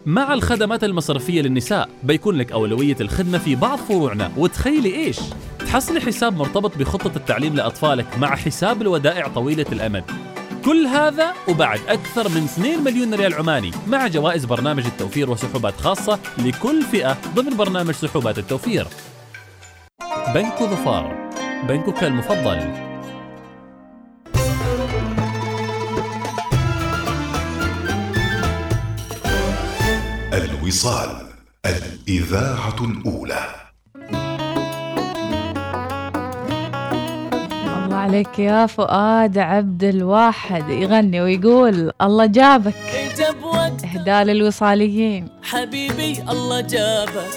[0.06, 4.32] مع الخدمات المصرفية للنساء بيكون لك أولوية الخدمة في بعض فروعنا.
[4.38, 5.20] وتخيلي إيش؟
[5.60, 10.04] تحصلي حساب مرتبط بخطة التعليم لأطفالك مع حساب الودائع طويلة الأمد.
[10.66, 16.20] كل هذا وبعد أكثر من 2 مليون ريال عماني مع جوائز برنامج التوفير وسحوبات خاصة
[16.38, 18.88] لكل فئة ضمن برنامج سحوبات التوفير.
[20.34, 21.30] بنك ظفار.
[21.68, 22.88] بنكك المفضل.
[30.38, 31.10] الوصال
[31.66, 33.46] الإذاعة الأولى.
[37.68, 42.76] الله عليك يا فؤاد عبد الواحد يغني ويقول الله جابك.
[43.84, 45.30] إهداء للوصاليين.
[45.44, 47.32] حبيبي الله جابك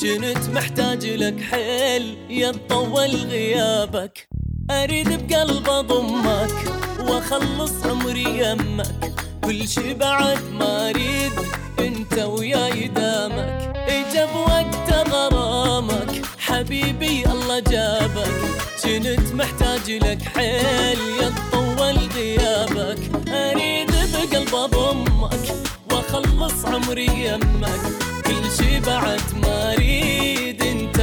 [0.00, 4.28] كنت محتاج لك حيل يطول غيابك.
[4.70, 6.54] أريد بقلب أضمك
[7.00, 9.17] وأخلص عمري يمك.
[9.44, 11.32] كل شي بعد ما أريد
[11.78, 13.72] أنت وياي دامك.
[13.88, 16.22] إجاب وقت غرامك.
[16.38, 18.34] حبيبي الله جابك.
[18.82, 22.98] كنت محتاج لك حيل يطول غيابك.
[23.28, 25.44] أريد بقلب أضمك
[25.92, 27.80] وأخلص عمري يمك.
[28.26, 30.97] كل شي بعد ما أريد أنت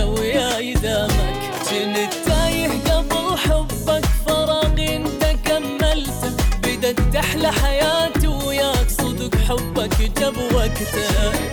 [10.80, 11.45] جاب وقته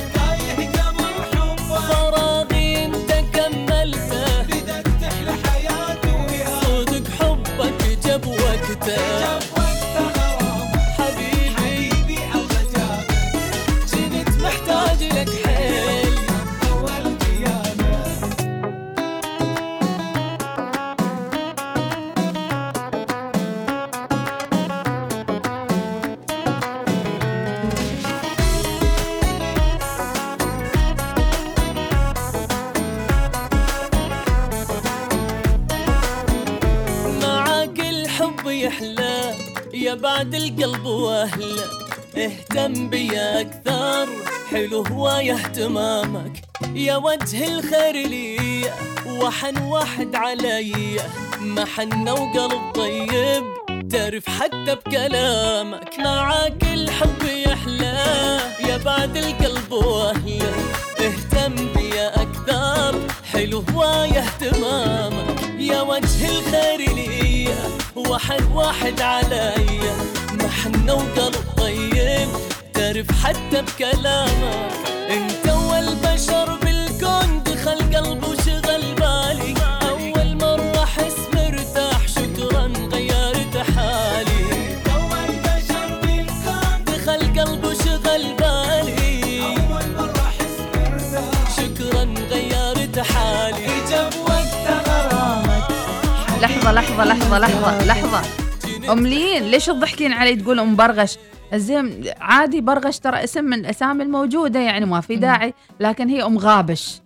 [45.52, 46.32] اهتمامك
[46.74, 48.70] يا وجه الخير لي
[49.06, 51.00] وحن واحد علي.
[51.40, 53.44] محنة وقلب طيب
[53.90, 55.98] تعرف حتى بكلامك.
[55.98, 60.54] معاك الحب يحلى يا بعد القلب واهله
[61.00, 63.00] اهتم بيا أكثر
[63.32, 65.40] حلو هواية اهتمامك.
[65.58, 67.48] يا وجه الخير لي
[67.96, 69.80] واحد واحد علي.
[70.32, 72.28] محنة وقلب طيب
[72.74, 74.72] تعرف حتى بكلامك.
[96.70, 98.92] لحظة لحظة لحظة لحظة لحظة.
[98.92, 101.18] أم لين ليش تضحكين علي تقول أم برغش؟
[101.54, 106.38] زين عادي برغش ترى اسم من الأسامي الموجودة يعني ما في داعي لكن هي أم
[106.38, 107.00] غابش.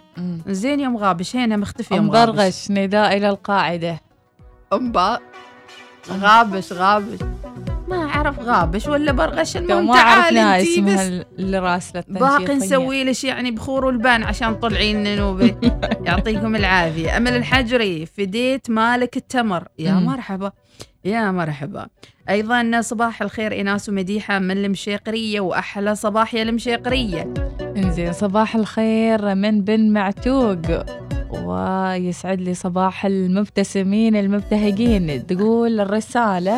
[0.49, 4.01] زين يا أم غابش هنا مختفية أم برغش نداء إلى القاعدة.
[4.73, 5.19] أم با
[6.11, 7.19] غابش غابش.
[8.31, 11.01] ما أعرف غابش ولا برغش المهم تعالي انتي اسمها بس.
[11.01, 15.57] ال- اللي راسلة باقي نسوي لش يعني بخور والبان عشان طلعين نوبة
[16.07, 17.17] يعطيكم العافية.
[17.17, 19.69] أمل الحجري فديت مالك التمر.
[19.79, 19.93] يا.
[19.93, 20.53] مرحبا.
[21.07, 21.87] يا مرحبا.
[22.31, 27.35] أيضا صباح الخير إيناس ومديحة من المشيقرية وأحلى صباح يا المشيقرية.
[27.77, 30.59] إنزين صباح الخير من بن معتوق.
[31.33, 35.27] ويسعد لي صباح المبتسمين المبتهجين.
[35.27, 36.55] تقول الرسالة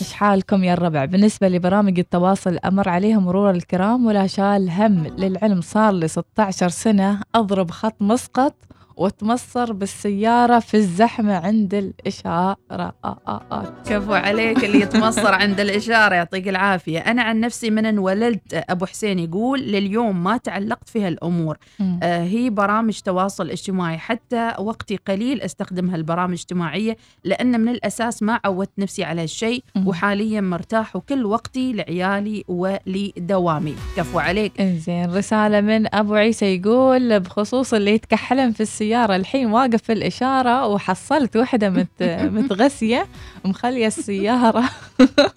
[0.00, 5.06] إيش حالكم يا الربع؟ بالنسبة لبرامج التواصل الأمر عليها مرور الكرام ولا شال هم.
[5.18, 8.54] للعلم صار لي 16 سنة أضرب خط مسقط.
[8.98, 13.74] وتمصر بالسيارة في الزحمة عند الإشارة آه آه آه.
[13.86, 19.18] كفو عليك اللي يتمصر عند الإشارة يعطيك العافية أنا عن نفسي من انولدت أبو حسين
[19.18, 21.58] يقول لليوم ما تعلقت في هالأمور.
[22.02, 28.40] آه هي برامج تواصل اجتماعي حتى وقتي قليل استخدم هالبرامج الاجتماعية لأن من الأساس ما
[28.44, 29.62] عودت نفسي على هالشيء.
[29.86, 37.74] وحاليا مرتاح وكل وقتي لعيالي ولدوامي كفو عليك إنزين رسالة من أبو عيسى يقول بخصوص
[37.74, 42.02] اللي يتكحلن في السيارة الحين واقف في الإشارة وحصلت وحدة مت
[42.36, 43.06] متغسية
[43.44, 44.64] مخلية السيارة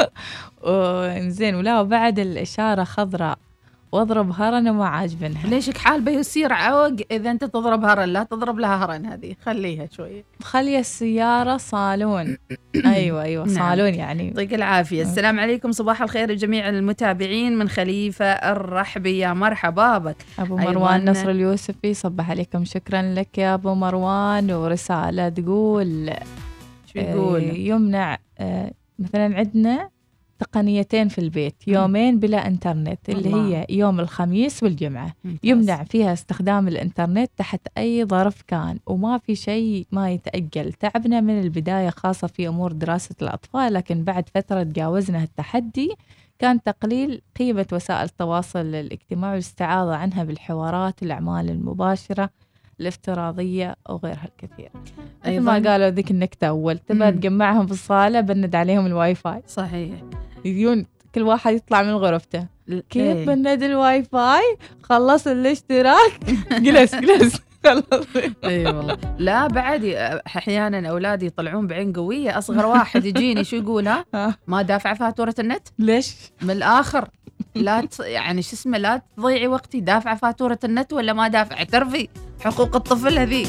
[1.18, 3.38] إنزين ولا بعد الإشارة خضراء.
[3.92, 8.86] واضرب هرن وما عاجبنها ليش حال بيصير عوق؟ إذا أنت تضرب هرن لا تضرب لها
[8.86, 9.36] هرن هذه.
[9.46, 12.38] خليها شوية مخلية السيارة صالون.
[12.86, 13.56] أيوة أيوة نعم.
[13.56, 14.28] صالون يعني.
[14.28, 15.02] يعطيك العافية.
[15.02, 15.72] السلام عليكم.
[15.72, 19.20] صباح الخير لجميع المتابعين من خليفة الرحبي.
[19.20, 20.16] يا مرحبا بك.
[20.40, 22.66] أبو أيضاً- مروان نصر اليوسفي صبح عليكم.
[22.66, 24.52] شكرا لك يا أبو مروان.
[24.52, 26.14] ورسالة تقول
[26.94, 29.90] شو يقول؟ آه، يمنع آه، مثلا عندنا
[30.42, 33.48] تقنيتين في البيت يومين بلا إنترنت اللي الله.
[33.48, 35.14] هي يوم الخميس والجمعة.
[35.24, 35.40] ممتاز.
[35.50, 40.74] يمنع فيها استخدام الإنترنت تحت أي ظرف كان وما في شيء ما يتأجل.
[40.74, 45.96] تعبنا من البداية خاصة في أمور دراسة الأطفال لكن بعد فترة تجاوزنا التحدي
[46.40, 52.30] كان تقليل قيمة وسائل التواصل الاجتماعي والاستعاضة عنها بالحوارات الأعمال المباشرة
[52.80, 54.70] الافتراضية وغيرها الكثير.
[55.26, 57.12] مثل ما أيضاً- قالوا ذيك النكتة أول تبى.
[57.12, 59.92] تجمعهم في الصالة بند عليهم الواي فاي صحيح.
[60.46, 60.86] يجون
[61.16, 62.48] كل واحد يطلع من غرفته.
[62.90, 63.26] كيف إيه.
[63.26, 66.20] بند الواي فاي؟ خلص الاشتراك.
[66.66, 67.42] جلس جلس.
[67.66, 68.08] خلص.
[68.44, 68.98] اي والله.
[69.18, 69.86] لا بعد
[70.28, 72.38] أحيانا أولادي يطلعون بعين قوية.
[72.38, 74.34] أصغر واحد يجيني شو يقول ها؟ آه.
[74.48, 77.10] ما دافع فاتورة النت؟ ليش؟ من الآخر.
[77.56, 78.00] لا ت...
[78.00, 79.80] يعني شو اسمه لا تضيعي وقتي.
[79.80, 82.08] دافعه فاتورة النت ولا ما دافع؟ اعترفي
[82.40, 83.48] حقوق الطفل هذي.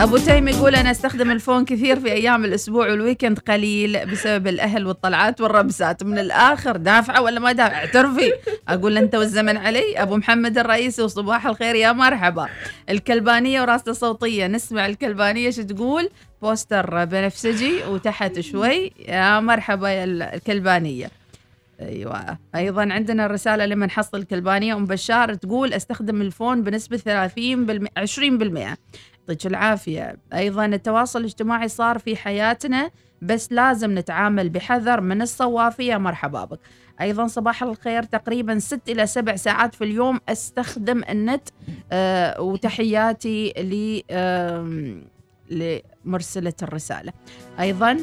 [0.00, 4.46] أبو تيم يقول أنا أستخدم ال phone كثير في أيام الأسبوع وال weekend قليل بسبب
[4.46, 8.32] الأهل والطلعات والرمسات من الآخر دافعة ولا ما دافع اعترفي.
[8.68, 10.02] أقول أنت والزمن علي.
[10.02, 12.48] أبو محمد الرئيسي وصباح الخير يا مرحبا.
[12.90, 14.46] الكلبانية وراسلة صوتية.
[14.46, 16.10] نسمع الكلبانية شو تقول.
[16.42, 18.92] poster بنفسجي وتحت شوي.
[19.08, 21.10] يا مرحبا يا الكلبانية.
[21.80, 22.38] أيوه.
[22.54, 24.76] أيضا عندنا الرسالة لمن حصل الكلبانية.
[24.76, 28.76] أم بشار تقول أستخدم الفون بنسبة 30% 20%
[29.30, 30.16] يعطيك العافية.
[30.34, 32.90] أيضا التواصل الاجتماعي صار في حياتنا
[33.22, 35.96] بس لازم نتعامل بحذر من الصوافية.
[35.96, 36.60] مرحبا بك.
[37.00, 41.48] أيضا صباح الخير تقريبا ست إلى سبع ساعات في اليوم أستخدم النت
[41.92, 45.04] آه وتحياتي ل آم،
[45.50, 47.12] لمرسلة الرسالة.
[47.60, 47.98] أيضا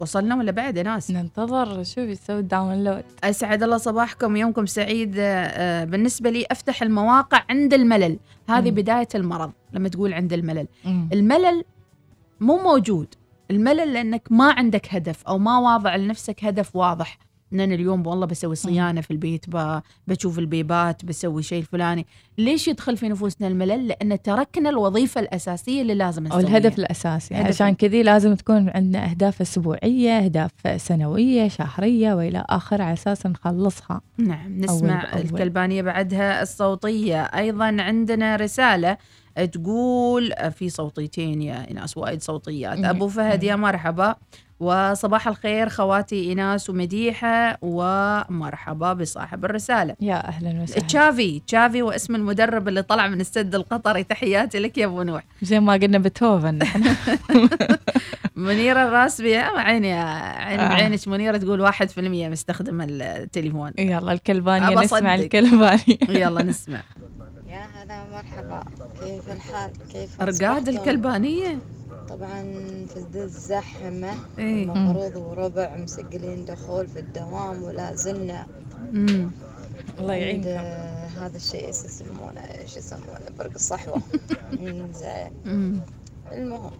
[0.00, 5.14] وصلنا ولا بعد يا ناس؟ ننتظر شو بيسوي داونلود أسعد الله صباحكم يومكم سعيد.
[5.18, 8.18] آه، بالنسبة لي أفتح المواقع عند الملل.
[8.48, 8.76] هذه مم.
[8.76, 10.68] بداية المرض لما تقول عند الملل.
[11.12, 11.64] الملل
[12.40, 13.14] مو موجود.
[13.50, 17.18] الملل لأنك ما عندك هدف أو ما واضع لنفسك هدف واضح.
[17.52, 19.44] ان أنا اليوم والله بسوي صيانة في البيت
[20.06, 22.06] بشوف البيبات بسوي شيء الفلاني.
[22.38, 26.40] ليش يدخل في نفوسنا الملل؟ لأن تركنا الوظيفة الأساسية اللي لازم نسويها.
[26.40, 27.34] الهدف الأساسي.
[27.34, 33.26] هدف- عشان كذي لازم تكون عندنا أهداف أسبوعية أهداف سنوية شهرية وإلى آخر على أساس
[33.26, 34.00] نخلصها.
[34.18, 35.22] نعم نسمع أول بأول.
[35.24, 37.22] الكلبانية بعدها الصوتية.
[37.22, 38.96] أيضا عندنا رسالة
[39.52, 42.84] تقول في صوتيتين يا إناس وايد صوتيات.
[42.84, 44.14] أبو فهد يا مرحبا.
[44.60, 49.94] وصباح الخير خواتي إناس ومديحة ومرحبا بصاحب الرسالة.
[50.00, 50.86] يا أهلا وسهلا.
[50.86, 54.04] تشافي تشافي واسم المدرب اللي طلع من السد القطري.
[54.04, 55.24] تحياتي لك يا أبو نوح.
[55.42, 56.58] زي ما قلنا بيتهوفن.
[58.36, 60.68] منيرة الراسبي عيني عين آه.
[60.68, 61.08] بعينك.
[61.08, 63.72] منيرة تقول واحد في المية مستخدم التليفون.
[63.78, 65.14] يلا الكلبانية نسمع.
[65.14, 65.98] الكلبانية.
[66.08, 66.82] يلا نسمع.
[67.48, 68.64] يا هلا مرحبا
[69.00, 71.58] كيف الحال؟ كيف أصبحتم؟ الكلبانية؟
[72.08, 72.42] طبعا
[72.94, 74.62] في ذي الزحمة إيه.
[74.64, 78.46] المفروض وربع مسجلين دخول في الدوام ولا زلنا.
[78.92, 79.30] مم.
[79.98, 80.48] الله يعينكم.
[81.20, 84.02] هذا الشيء يسمونه إيش يسمونه برق الصحوة.
[85.00, 85.80] زين.
[86.32, 86.70] المهم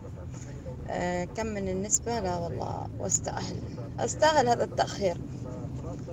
[0.91, 3.57] آه كم من النسبة؟ لا والله واستاهل
[3.99, 5.17] أستاهل هذا التأخير.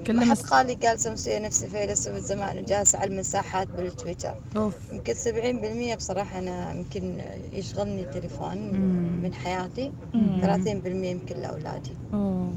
[0.08, 0.42] كلنا حد مس...
[0.42, 0.78] قال
[1.08, 4.36] مسوية نفسي فيلسوف الزمان وجالسة على المساحات بالتويتر.
[4.56, 4.74] أوف.
[4.92, 7.22] يمكن سبعين بالمية بصراحة أنا يمكن
[7.54, 9.20] يشغلني التليفون مم.
[9.24, 9.92] من حياتي.
[10.14, 10.40] مم.
[10.42, 11.92] ثلاثين بالمية يمكن لأولادي.
[12.14, 12.54] أوه.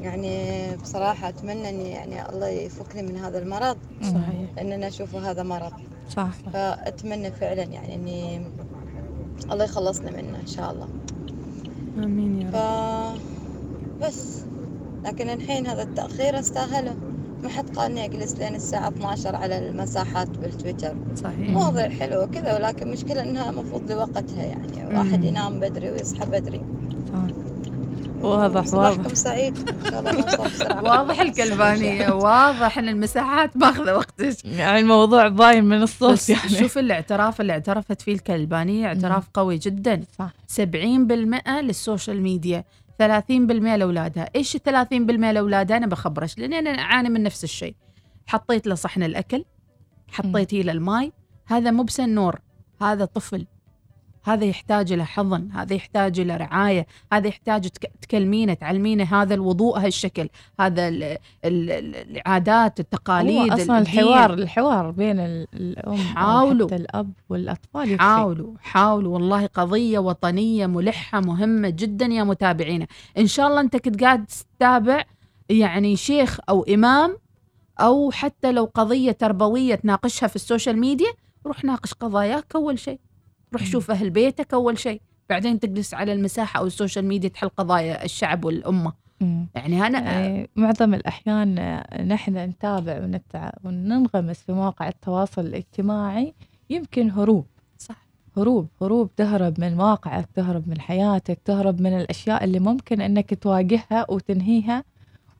[0.00, 4.50] يعني بصراحة أتمنى أني يعني الله يفكني من هذا المرض صحيح.
[4.56, 5.72] لأن أنا أشوفه هذا مرض.
[6.16, 8.40] صح فأتمنى فعلا يعني أني
[9.52, 10.88] الله يخلصنا منه إن شاء الله.
[12.04, 13.18] آمين يا ف رب
[14.02, 14.38] بس.
[15.04, 16.96] لكن الحين هذا التأخير استاهله.
[17.42, 20.94] ما حد قال أجلس لين الساعة 12 على المساحات بالتويتر.
[21.16, 21.50] صحيح.
[21.50, 24.96] مواضيع حلوة كذا ولكن مشكلة إنها المفروض لوقتها يعني.
[24.98, 25.24] واحد مم.
[25.24, 26.60] ينام بدري ويصحى بدري.
[28.20, 29.14] واضح صباحكم واضح.
[29.14, 29.58] سعيد
[30.84, 32.12] واضح الكلبانية.
[32.12, 34.44] واضح إن المساحات ماخذة وقتك.
[34.44, 36.48] يعني الموضوع باين من الصوت يعني.
[36.48, 40.02] شوف الاعتراف اللي اعترفت فيه الكلبانية اعتراف قوي جدا.
[40.18, 40.30] صح.
[40.56, 42.64] 70% لل social media.
[42.98, 47.74] 30% لأولادها، إيش ال 30% لأولادها؟ أنا بخبرش لأن أنا أعاني من نفس الشيء.
[48.26, 49.44] حطيت له صحن الأكل،
[50.08, 51.12] حطيت له الماي،
[51.46, 52.40] هذا مو بسنور،
[52.82, 53.46] هذا طفل.
[54.28, 59.78] هذا يحتاج إلى حضن، هذا يحتاج إلى رعاية، هذا يحتاج تك- تكلمينه، تعلمينه هذا الوضوء
[59.78, 60.28] هالشكل،
[60.60, 63.70] هذا ال ال ال العادات، التقاليد، هو الدين.
[63.76, 66.66] الحوار الحوار بين ال- الأم حاولوا.
[66.66, 68.02] حتى الأب والأطفال يكفي.
[68.02, 72.86] حاولوا حاولوا والله قضية وطنية ملحة مهمة جدا يا متابعينا
[73.18, 75.04] إن شاء الله أنت كنت قاعد تتابع
[75.48, 77.16] يعني شيخ أو إمام
[77.80, 81.12] أو حتى لو قضية تربوية تناقشها في ال social media
[81.46, 83.00] روح ناقش قضاياك أول شيء
[83.52, 85.00] روح شوف أهل بيتك أول شيء.
[85.30, 88.92] بعدين تجلس على المساحة أو ال social media تحل قضايا الشعب والأمة.
[89.20, 89.46] مم.
[89.54, 93.50] يعني أنا يعني معظم الأحيان نحن نتابع ونتع...
[93.64, 96.34] وننغمس في مواقع التواصل الاجتماعي.
[96.70, 97.46] يمكن هروب.
[97.78, 98.06] صح.
[98.36, 98.68] هروب.
[98.82, 104.84] هروب تهرب من واقعك تهرب من حياتك تهرب من الأشياء اللي ممكن أنك تواجهها وتنهيها.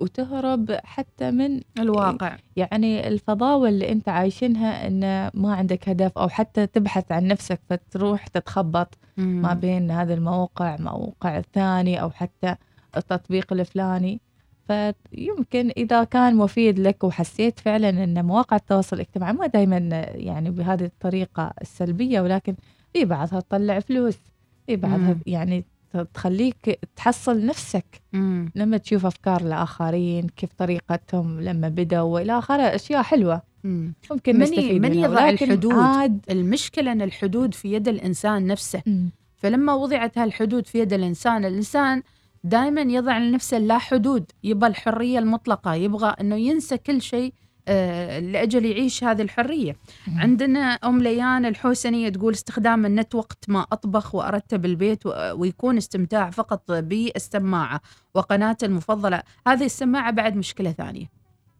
[0.00, 6.66] وتهرب حتى من الواقع يعني الفضاوة اللي أنت عايشينها أن ما عندك هدف أو حتى
[6.66, 9.42] تبحث عن نفسك فتروح تتخبط مم.
[9.42, 12.54] ما بين هذا الموقع موقع ثاني أو حتى
[12.96, 14.20] التطبيق الفلاني
[14.68, 19.76] فيمكن إذا كان مفيد لك وحسيت فعلا أن مواقع التواصل الاجتماعي ما دائما
[20.14, 22.54] يعني بهذه الطريقة السلبية ولكن
[22.92, 24.18] في بعضها تطلع فلوس
[24.66, 25.20] في بعضها مم.
[25.26, 25.64] يعني
[26.14, 27.84] تخليك تحصل نفسك.
[28.12, 28.52] مم.
[28.54, 33.42] لما تشوف أفكار الآخرين كيف طريقتهم لما بدأوا وإلى آخره أشياء حلوة.
[33.64, 33.94] مم.
[34.10, 35.74] ممكن من نستفيد من يضع الحدود.
[35.74, 38.82] عاد المشكلة أن الحدود في يد الإنسان نفسه.
[38.86, 39.10] مم.
[39.36, 42.02] فلما وضعت هالحدود في يد الإنسان الإنسان
[42.44, 44.24] دائما يضع لنفسه لا حدود.
[44.44, 45.74] يبغى الحرية المطلقة.
[45.74, 47.32] يبغى أنه ينسى كل شيء
[47.68, 49.76] آه، لأجل يعيش هذه الحرية.
[50.16, 56.72] عندنا أم ليان الحوسنية تقول استخدام النت وقت ما أطبخ وأرتب البيت ويكون استمتاع فقط
[56.72, 57.80] بالسماعة
[58.14, 59.22] وقناتي المفضلة.
[59.46, 61.06] هذه السماعة بعد مشكلة ثانية.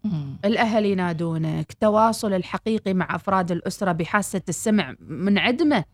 [0.05, 0.37] مم.
[0.45, 5.85] الأهل ينادونك تواصل الحقيقي مع أفراد الأسرة بحاسة السمع منعدمة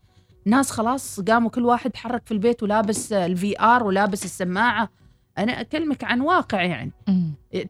[0.45, 4.89] ناس خلاص قاموا كل واحد حرك في البيت ولابس ال VR ولابس السماعة.
[5.37, 6.91] أنا أكلمك عن واقع يعني.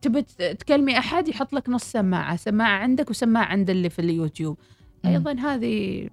[0.02, 0.22] تبي
[0.60, 4.58] تكلمي أحد يحط لك نص سماعة سماعة عندك وسماعة عند اللي في اليوتيوب.
[5.04, 5.12] مم.
[5.12, 6.08] أيضا هذه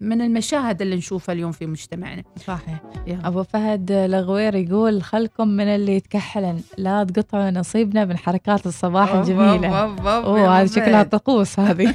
[0.00, 2.22] من المشاهد اللي نشوفها اليوم في مجتمعنا.
[2.36, 2.80] صحيح.
[3.06, 3.28] يلا.
[3.28, 6.60] أبو فهد الغوير يقول خلكم من اللي يتكحلن.
[6.78, 9.68] لا تقطعوا نصيبنا من حركات الصباح الجميلة.
[10.08, 11.94] أوه هذه شكلها طقوس هذه.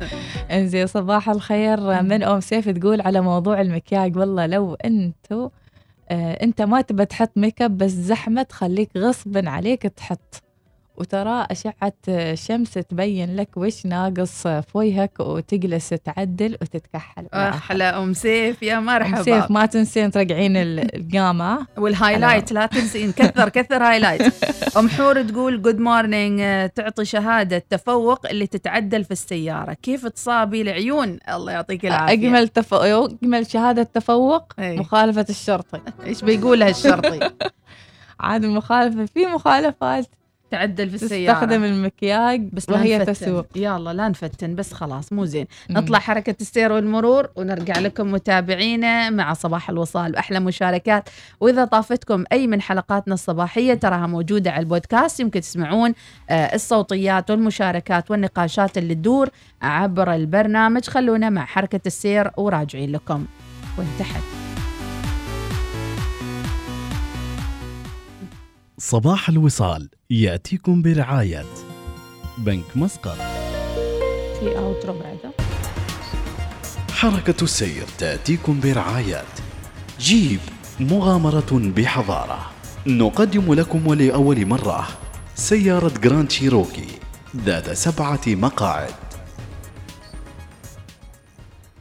[0.50, 2.02] إنزين صباح الخير.
[2.02, 4.16] من أم سيف تقول على موضوع المكياج.
[4.16, 5.50] والله لو انتو آه
[6.12, 10.42] انت ما تبى تحط make up بس زحمة تخليك غصبا عليك تحط.
[11.00, 17.26] وترى أشعة الشمس تبين لك وش ناقص في وجهك وتجلس تعدل وتتكحل.
[17.34, 21.66] أحلى أم سيف يا أم مرحبا سيف ما تنسين ترجعين ال- القامة.
[21.78, 23.12] وال highlight لا تنسين.
[23.12, 24.44] كثر كثر highlight.
[24.78, 29.72] أم حور تقول good morning تعطي شهادة تفوق اللي تتعدل في السيارة.
[29.72, 32.12] كيف تصابي العيون؟ الله يعطيك العافية.
[32.12, 34.76] أجمل تفوق أجمل شهادة تفوق أي.
[34.78, 35.80] مخالفة الشرطي.
[36.06, 37.20] إيش بيقولها الشرطي؟
[38.20, 40.06] عاد المخالفة في مخالفات.
[40.50, 41.34] تعدل في السيارة.
[41.34, 43.12] تستخدم المكياج بس وهي نفتن.
[43.12, 43.46] تسوق.
[43.56, 45.46] يلا لا نفتن بس خلاص مو زين.
[45.70, 51.08] نطلع حركة السير والمرور ونرجع لكم متابعينا مع صباح الوصال بأحلى مشاركات.
[51.40, 55.94] وإذا طافتكم أي من حلقاتنا الصباحية تراها موجودة على البودكاست يمكن تسمعون
[56.30, 59.28] آه، الصوتيات والمشاركات والنقاشات اللي تدور
[59.62, 60.84] عبر البرنامج.
[60.84, 63.24] خلونا مع حركة السير وراجعين لكم.
[63.78, 64.49] وانتحت.
[68.82, 71.44] صباح الوصال يأتيكم برعاية
[72.38, 73.16] بنك مسقط.
[74.40, 75.30] في أوترو بعده
[76.92, 79.24] حركة السير تأتيكم برعاية.
[80.00, 80.40] جيب
[80.80, 82.50] مغامرة بحضارة.
[82.86, 84.88] نقدم لكم ولأول مرة
[85.34, 86.88] سيارة جراند شيروكي
[87.36, 89.09] ذات سبعة مقاعد.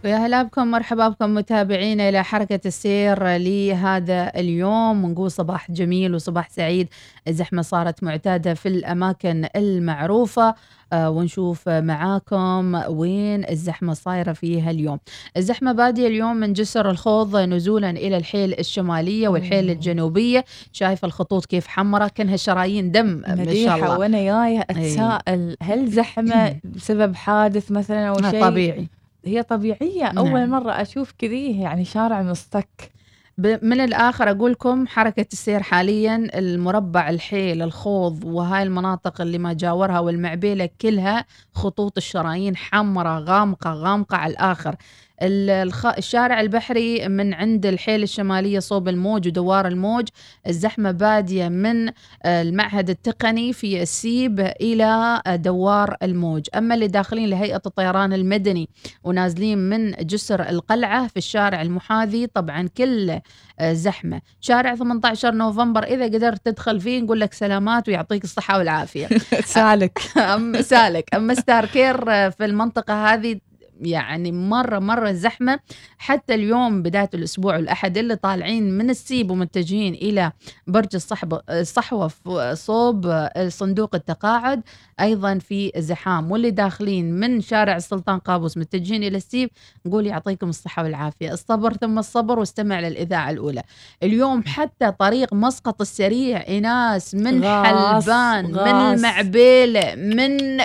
[0.04, 5.06] ويا هلا بكم مرحبا بكم متابعينا إلى حركة السير لهذا اليوم.
[5.06, 6.88] ونقول صباح جميل وصباح سعيد.
[7.28, 10.56] الزحمة صارت معتادة في الأماكن المعروفة
[10.94, 15.00] آه، ونشوف معاكم وين الزحمة صايرة فيها اليوم.
[15.38, 19.70] الزحمة بادية اليوم من جسر الخوض نزولا إلى الحيل الشمالية والحيل.
[19.70, 20.46] الجنوبية.
[20.74, 24.00] شايفة الخطوط كيف حمرة كأنها شرايين دم ما شاء الله.
[24.00, 24.66] وأنا جاية أي.
[24.70, 28.99] أتساءل هل زحمة بسبب حادث مثلا أو آه، شيء؟ طبيعي.
[29.26, 30.18] هي طبيعية نعم.
[30.18, 32.92] اول مرة أشوف كذي يعني شارع مصطك
[33.40, 40.00] من الآخر أقول لكم حركة السير حاليا المربع الحيل الخوض وهاي المناطق اللي ما جاورها
[40.00, 44.76] والمعبيلة كلها خطوط الشرايين حمراء غامقة غامقة على الآخر.
[45.22, 50.08] الشارع البحري من عند الحيل الشمالية صوب الموج ودوار الموج.
[50.48, 56.48] الزحمة بادية من آه، المعهد التقني في السيب إلى آه، دوار الموج.
[56.56, 58.70] أما اللي داخلين لهيئة الطيران المدني
[59.04, 63.22] ونازلين من جسر القلعة في الشارع المحاذي طبعا كله
[63.60, 64.22] آه، زحمة.
[64.42, 69.10] شارع 18 نوفمبر إذا قدرت تدخل فيه نقول لك سلامات ويعطيك الصحة والعافية.
[69.56, 70.00] سالك.
[70.36, 71.16] أم سالك.
[71.16, 73.40] أما ستار كير في المنطقة هذه
[73.80, 75.60] يعني مرة مرة زحمة.
[75.98, 80.32] حتى اليوم بداية الأسبوع الأحد اللي طالعين من السيب ومتجهين إلى
[80.68, 82.12] برج الصحب الصحوة
[82.54, 84.62] صوب صندوق التقاعد
[85.00, 86.32] أيضا في زحام.
[86.32, 89.50] واللي داخلين من شارع السلطان قابوس متجهين إلى السيب
[89.86, 91.34] نقول يعطيكم الصحة والعافية.
[91.34, 93.64] الصبر ثم الصبر واستمع للإذاعة الأولى.
[94.04, 98.98] اليوم حتى طريق مسقط السريع إناس من غاص، حلبان من غاص.
[98.98, 100.58] المعبيلة من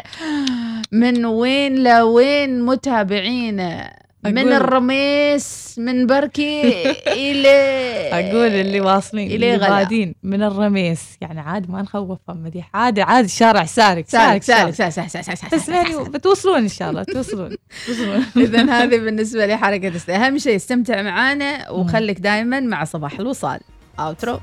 [0.92, 2.60] من وين لوين
[3.04, 6.62] متابعينا من أقول- الرميس من بركا
[7.06, 7.48] إلى
[8.18, 9.68] أقول اللي واصلين غلا.
[9.68, 11.02] بادين من الرميس.
[11.20, 14.70] يعني عاد ما نخوفهم مديح عادي عادي شارع سالك سالك شارع.
[14.70, 15.08] سالك سالك.
[15.08, 17.56] سالك سالك سالك بس يعني بتوصلون إن شاء الله توصلون
[18.36, 23.60] إذا هذه بالنسبة لحركة است- أهم شيء استمتع معانا وخليك دائما مع صباح الوصال.
[24.00, 24.38] outro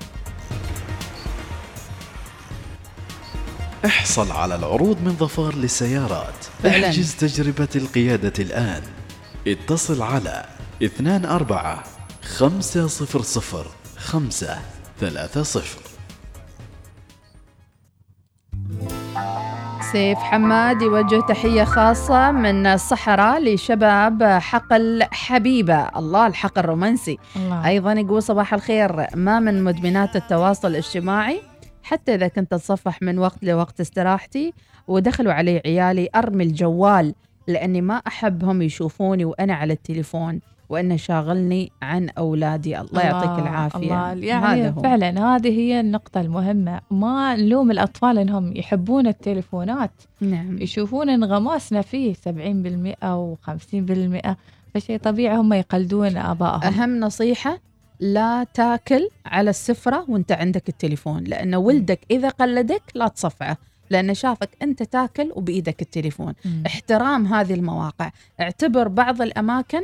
[3.86, 6.46] احصل على العروض من ظفار للسيارات.
[6.64, 6.88] فعلاً.
[6.88, 8.82] احجز تجربة القيادة الآن.
[9.48, 10.46] اتصل على
[11.26, 11.84] 24
[12.38, 13.66] 500
[13.98, 14.58] 5
[15.00, 15.72] 30
[19.92, 27.68] سيف حماد يوجه تحية خاصة من الصحراء لشباب حقل حبيبة الله الحقل رومانسي الله.
[27.68, 31.51] أيضا يقول صباح الخير ما من مدمنات التواصل الاجتماعي؟
[31.92, 34.54] حتى إذا كنت أتصفح من وقت لوقت استراحتي
[34.88, 37.14] ودخلوا علي عيالي أرمي الجوال
[37.48, 40.40] لأني ما أحبهم يشوفوني وأنا على التليفون
[40.70, 42.80] وأنه شاغلني عن أولادي.
[42.80, 43.78] الله يعطيك العافية.
[43.78, 44.12] الله.
[44.12, 44.82] هذا يعني هو.
[44.82, 46.82] فعلا هذه هي النقطة المهمة.
[46.92, 49.92] ما نلوم الأطفال إنهم يحبون التليفونات.
[50.22, 50.62] نعم.
[50.62, 54.36] يشوفون انغماسنا فيه 70% أو 50%
[54.74, 56.64] فشيء طبيعي هم يقلدون آبائهم.
[56.64, 57.71] أهم نصيحة
[58.02, 63.58] لا تاكل على السفرة وانت عندك التليفون لأن ولدك إذا قلدك لا تصفعه
[63.90, 66.34] لأنه شافك أنت تاكل وبإيدك التليفون.
[66.66, 68.12] احترام هذه المواقع.
[68.40, 69.82] اعتبر بعض الأماكن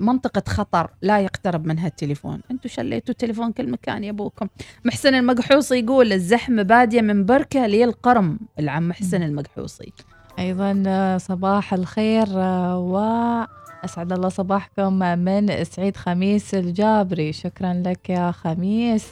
[0.00, 2.40] منطقة خطر لا يقترب منها التليفون.
[2.50, 4.48] أنتم شليتوا التليفون كل مكان يا أبوكم.
[4.84, 8.38] محسن المقحوصي يقول الزحمة بادية من بركة للقرم.
[8.58, 9.92] العم محسن المقحوصي.
[10.38, 12.78] أيضا آه، صباح الخير آه،
[13.82, 17.32] وأسعد الله صباحكم من سعيد خميس الجابري.
[17.32, 19.06] شكرا لك يا خميس.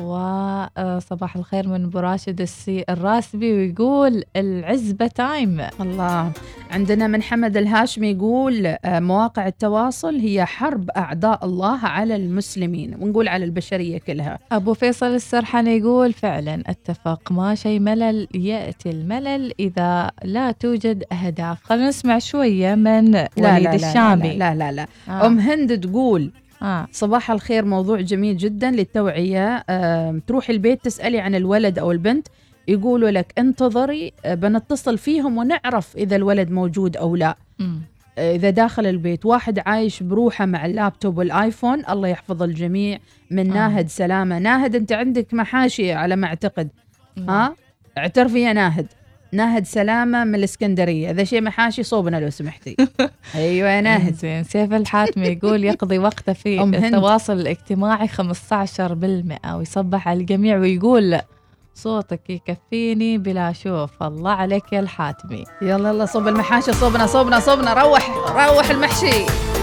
[0.00, 5.60] وصباح الخير من أبو راشد السي الراسبي ويقول العزبة time.
[5.80, 6.32] الله.
[6.70, 12.94] عندنا من حمد الهاشمي يقول آه، مواقع التواصل هي حرب أعداء الله على المسلمين.
[13.00, 14.38] ونقول على البشرية كلها.
[14.52, 21.64] أبو فيصل السرحان يقول فعلا اتفق ما شيء ملل يأتي الملل إذا لا توجد أهداف.
[21.64, 24.36] خلينا نسمع شوية من لا وليد لا لا الشامي.
[24.36, 24.86] لا لا, لا, لا.
[25.08, 25.26] آه.
[25.26, 26.32] أم هند تقول
[26.62, 26.88] آه.
[26.92, 29.64] صباح الخير موضوع جميل جدا للتوعية.
[29.70, 32.28] آه، تروحي البيت تسألي عن الولد أو البنت
[32.68, 37.36] يقولوا لك انتظري آه، بنتصل فيهم ونعرف إذا الولد موجود أو لا.
[37.58, 37.80] مم.
[38.18, 42.98] إذا داخل البيت واحد عايش بروحه مع اللابتوب والآيفون الله يحفظ الجميع
[43.30, 43.54] من آه.
[43.54, 44.38] ناهد سلامة.
[44.38, 46.68] ناهد أنت عندك محاشي على ما أعتقد.
[47.28, 47.54] ها؟
[47.98, 48.86] اعترفي يا ناهد.
[49.32, 51.10] ناهد سلامة من الإسكندرية.
[51.10, 52.76] إذا شيء محاشي صوبنا لو سمحتي.
[53.34, 54.44] أيوة يا ناهد زين.
[54.44, 56.62] سيف الحاتمي يقول يقضي وقته في.
[56.62, 61.20] التواصل الاجتماعي 15% ويصبح على الجميع ويقول
[61.74, 64.02] صوتك يكفيني بلا شوف.
[64.02, 65.44] الله عليك يا الحاتمي.
[65.62, 67.72] يلا يلا صوب المحاشي صوبنا صوبنا صوبنا.
[67.72, 69.57] روح روح المحشي.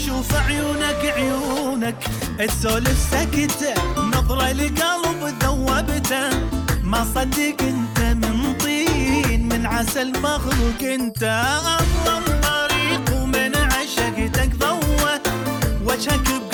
[0.00, 1.96] أشوف عيونك عيونك.
[2.38, 6.30] تسولف سكتة نظرة لقلب ذوبته.
[6.84, 15.20] ما صدق أنت من طين من عسل مخلوق أنت أظلم طريق ومن عشقتك ضوى
[15.84, 16.49] وجهك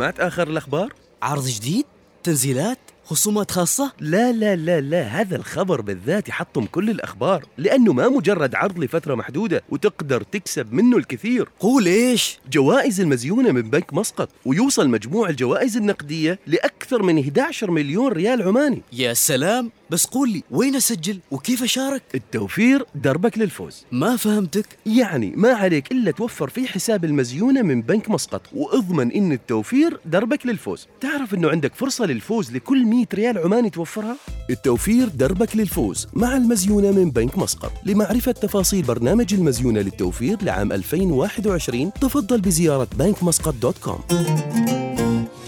[0.00, 0.92] سمعت آخر الأخبار؟
[1.22, 1.84] عرض جديد؟
[2.22, 2.78] تنزيلات؟
[3.10, 5.02] خصومات خاصة؟ لا لا لا لا.
[5.02, 10.96] هذا الخبر بالذات يحطم كل الأخبار لأنه ما مجرد عرض لفترة محدودة وتقدر تكسب منه
[10.96, 11.48] الكثير.
[11.60, 18.12] قول إيش؟ جوائز المزيونة من بنك مسقط ويوصل مجموع الجوائز النقدية لأكثر من 11 مليون
[18.12, 18.82] ريال عماني.
[18.92, 19.70] يا سلام.
[19.90, 23.84] بس قول لي وين أسجل؟ وكيف أشارك؟ التوفير دربك للفوز.
[23.92, 24.66] ما فهمتك.
[24.86, 30.46] يعني ما عليك إلا توفر في حساب المزيونة من بنك مسقط وأضمن إن التوفير دربك
[30.46, 30.86] للفوز.
[31.00, 34.16] تعرف إنه عندك فرصة للفوز لكل 100 ريال عماني توفرها؟
[34.50, 37.72] التوفير دربك للفوز مع المزيونة من بنك مسقط.
[37.86, 43.98] لمعرفة تفاصيل برنامج المزيونة للتوفير لعام 2021 تفضل بزيارة بنك مسقط dot com.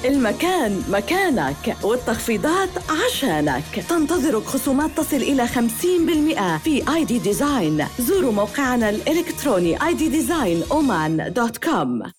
[0.04, 3.62] المكان مكانك والتخفيضات عشانك.
[3.88, 12.10] تنتظرك خصومات تصل إلى 50% في ID Design زوروا موقعنا الإلكتروني iddesignoman.com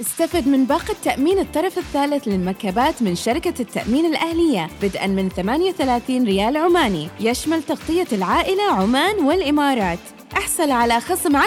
[0.00, 6.56] استفد من باقة تأمين الطرف الثالث للمركبات من شركة التأمين الأهلية بدءا من 38 ريال
[6.56, 10.13] عماني يشمل تغطية العائلة عمان والإمارات.
[10.36, 11.40] أحصل على خصم 10%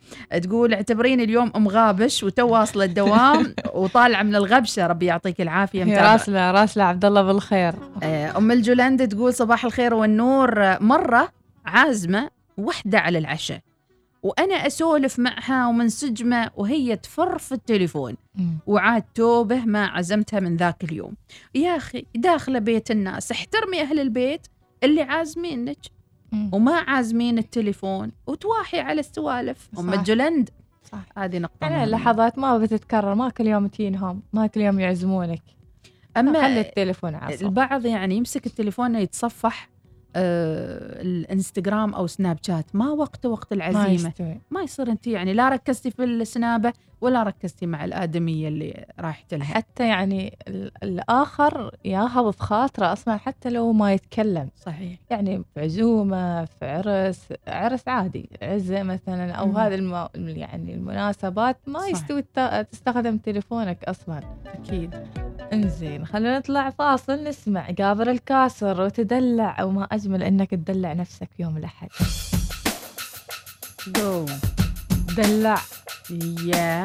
[0.43, 4.88] تقول اعتبرين اليوم أم غابش وتواصل الدوام وطالعة من الغبشة.
[4.88, 6.12] ربي يعطيك العافية.
[6.12, 7.74] راسلة راسلة عبد الله بالخير.
[8.03, 10.46] آه، أم الجولند تقول صباح الخير والنور.
[10.59, 11.31] آه، مرة
[11.65, 13.59] عازمة وحدة على العشاء.
[14.23, 18.15] وأنا أسولف معها ومنسجمه وهي تفر في التليفون
[18.67, 21.13] وعاد توبة ما عزمتها من ذاك اليوم.
[21.55, 24.47] يا أخي داخله بيت الناس احترمي أهل البيت
[24.83, 25.77] اللي عازمينك.
[26.51, 29.69] وما عازمين التليفون وتواحي على السوالف.
[29.75, 29.83] صح.
[29.93, 30.49] الجولند
[30.91, 30.99] صح.
[31.17, 31.83] هذه نقطة يعني.
[31.83, 35.41] اللحظات ما بتتكرر ما كل يوم تجينهم ما كل يوم يعزمونك.
[36.17, 37.45] أما خلي التليفون عصا.
[37.45, 39.69] البعض يعني يمسك التليفون يتصفح
[41.01, 44.41] الانستغرام أو سناب شات ما وقته وقت العزيمة يستوي.
[44.51, 49.45] ما يصير أنت يعني لا ركزتي في السنابة ولا ركزتي مع الآدمية اللي رايحت لها
[49.45, 54.49] حتى يعني ال- الآخر ياهض في خاطرة أصلا حتى لو ما يتكلم.
[54.65, 54.99] صحيح.
[55.09, 59.57] يعني في عزومة في عرس عرس عادي عزة مثلا أو مم.
[59.57, 60.07] هذه الم...
[60.15, 61.87] يعني المناسبات ما صح.
[61.87, 64.19] يستوي الت- تستخدم تليفونك أصلا.
[64.45, 64.95] أكيد.
[65.53, 71.57] إنزين خلينا نطلع فاصل نسمع جابر الكاسر وتدلع وما أجمل إنك تدلع نفسك في يوم
[71.57, 71.89] الأحد.
[73.87, 74.25] جو
[75.18, 75.61] دلع
[76.45, 76.84] يا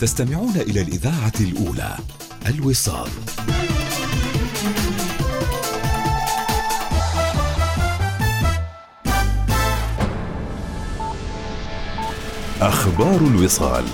[0.00, 1.96] تستمعون إلى الإذاعة الأولى
[2.46, 3.10] الوصال.
[12.60, 13.84] أخبار الوصال.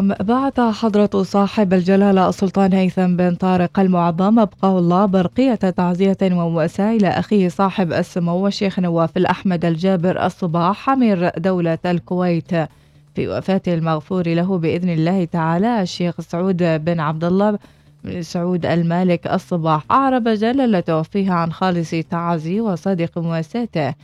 [0.00, 6.96] بكم بعث حضرة صاحب الجلالة السلطان هيثم بن طارق المعظم أبقاه الله برقية تعزية ومؤساة
[6.96, 12.54] إلى أخيه صاحب السمو الشيخ نواف الأحمد الجابر الصباح أمير دولة الكويت.
[13.14, 17.58] في وفاة المغفور له بإذن الله تعالى الشيخ سعود بن عبد الله
[18.04, 23.94] بن سعود المالك الصباح أعرب جلالته فيها عن خالص تعازي وصادق مواساته.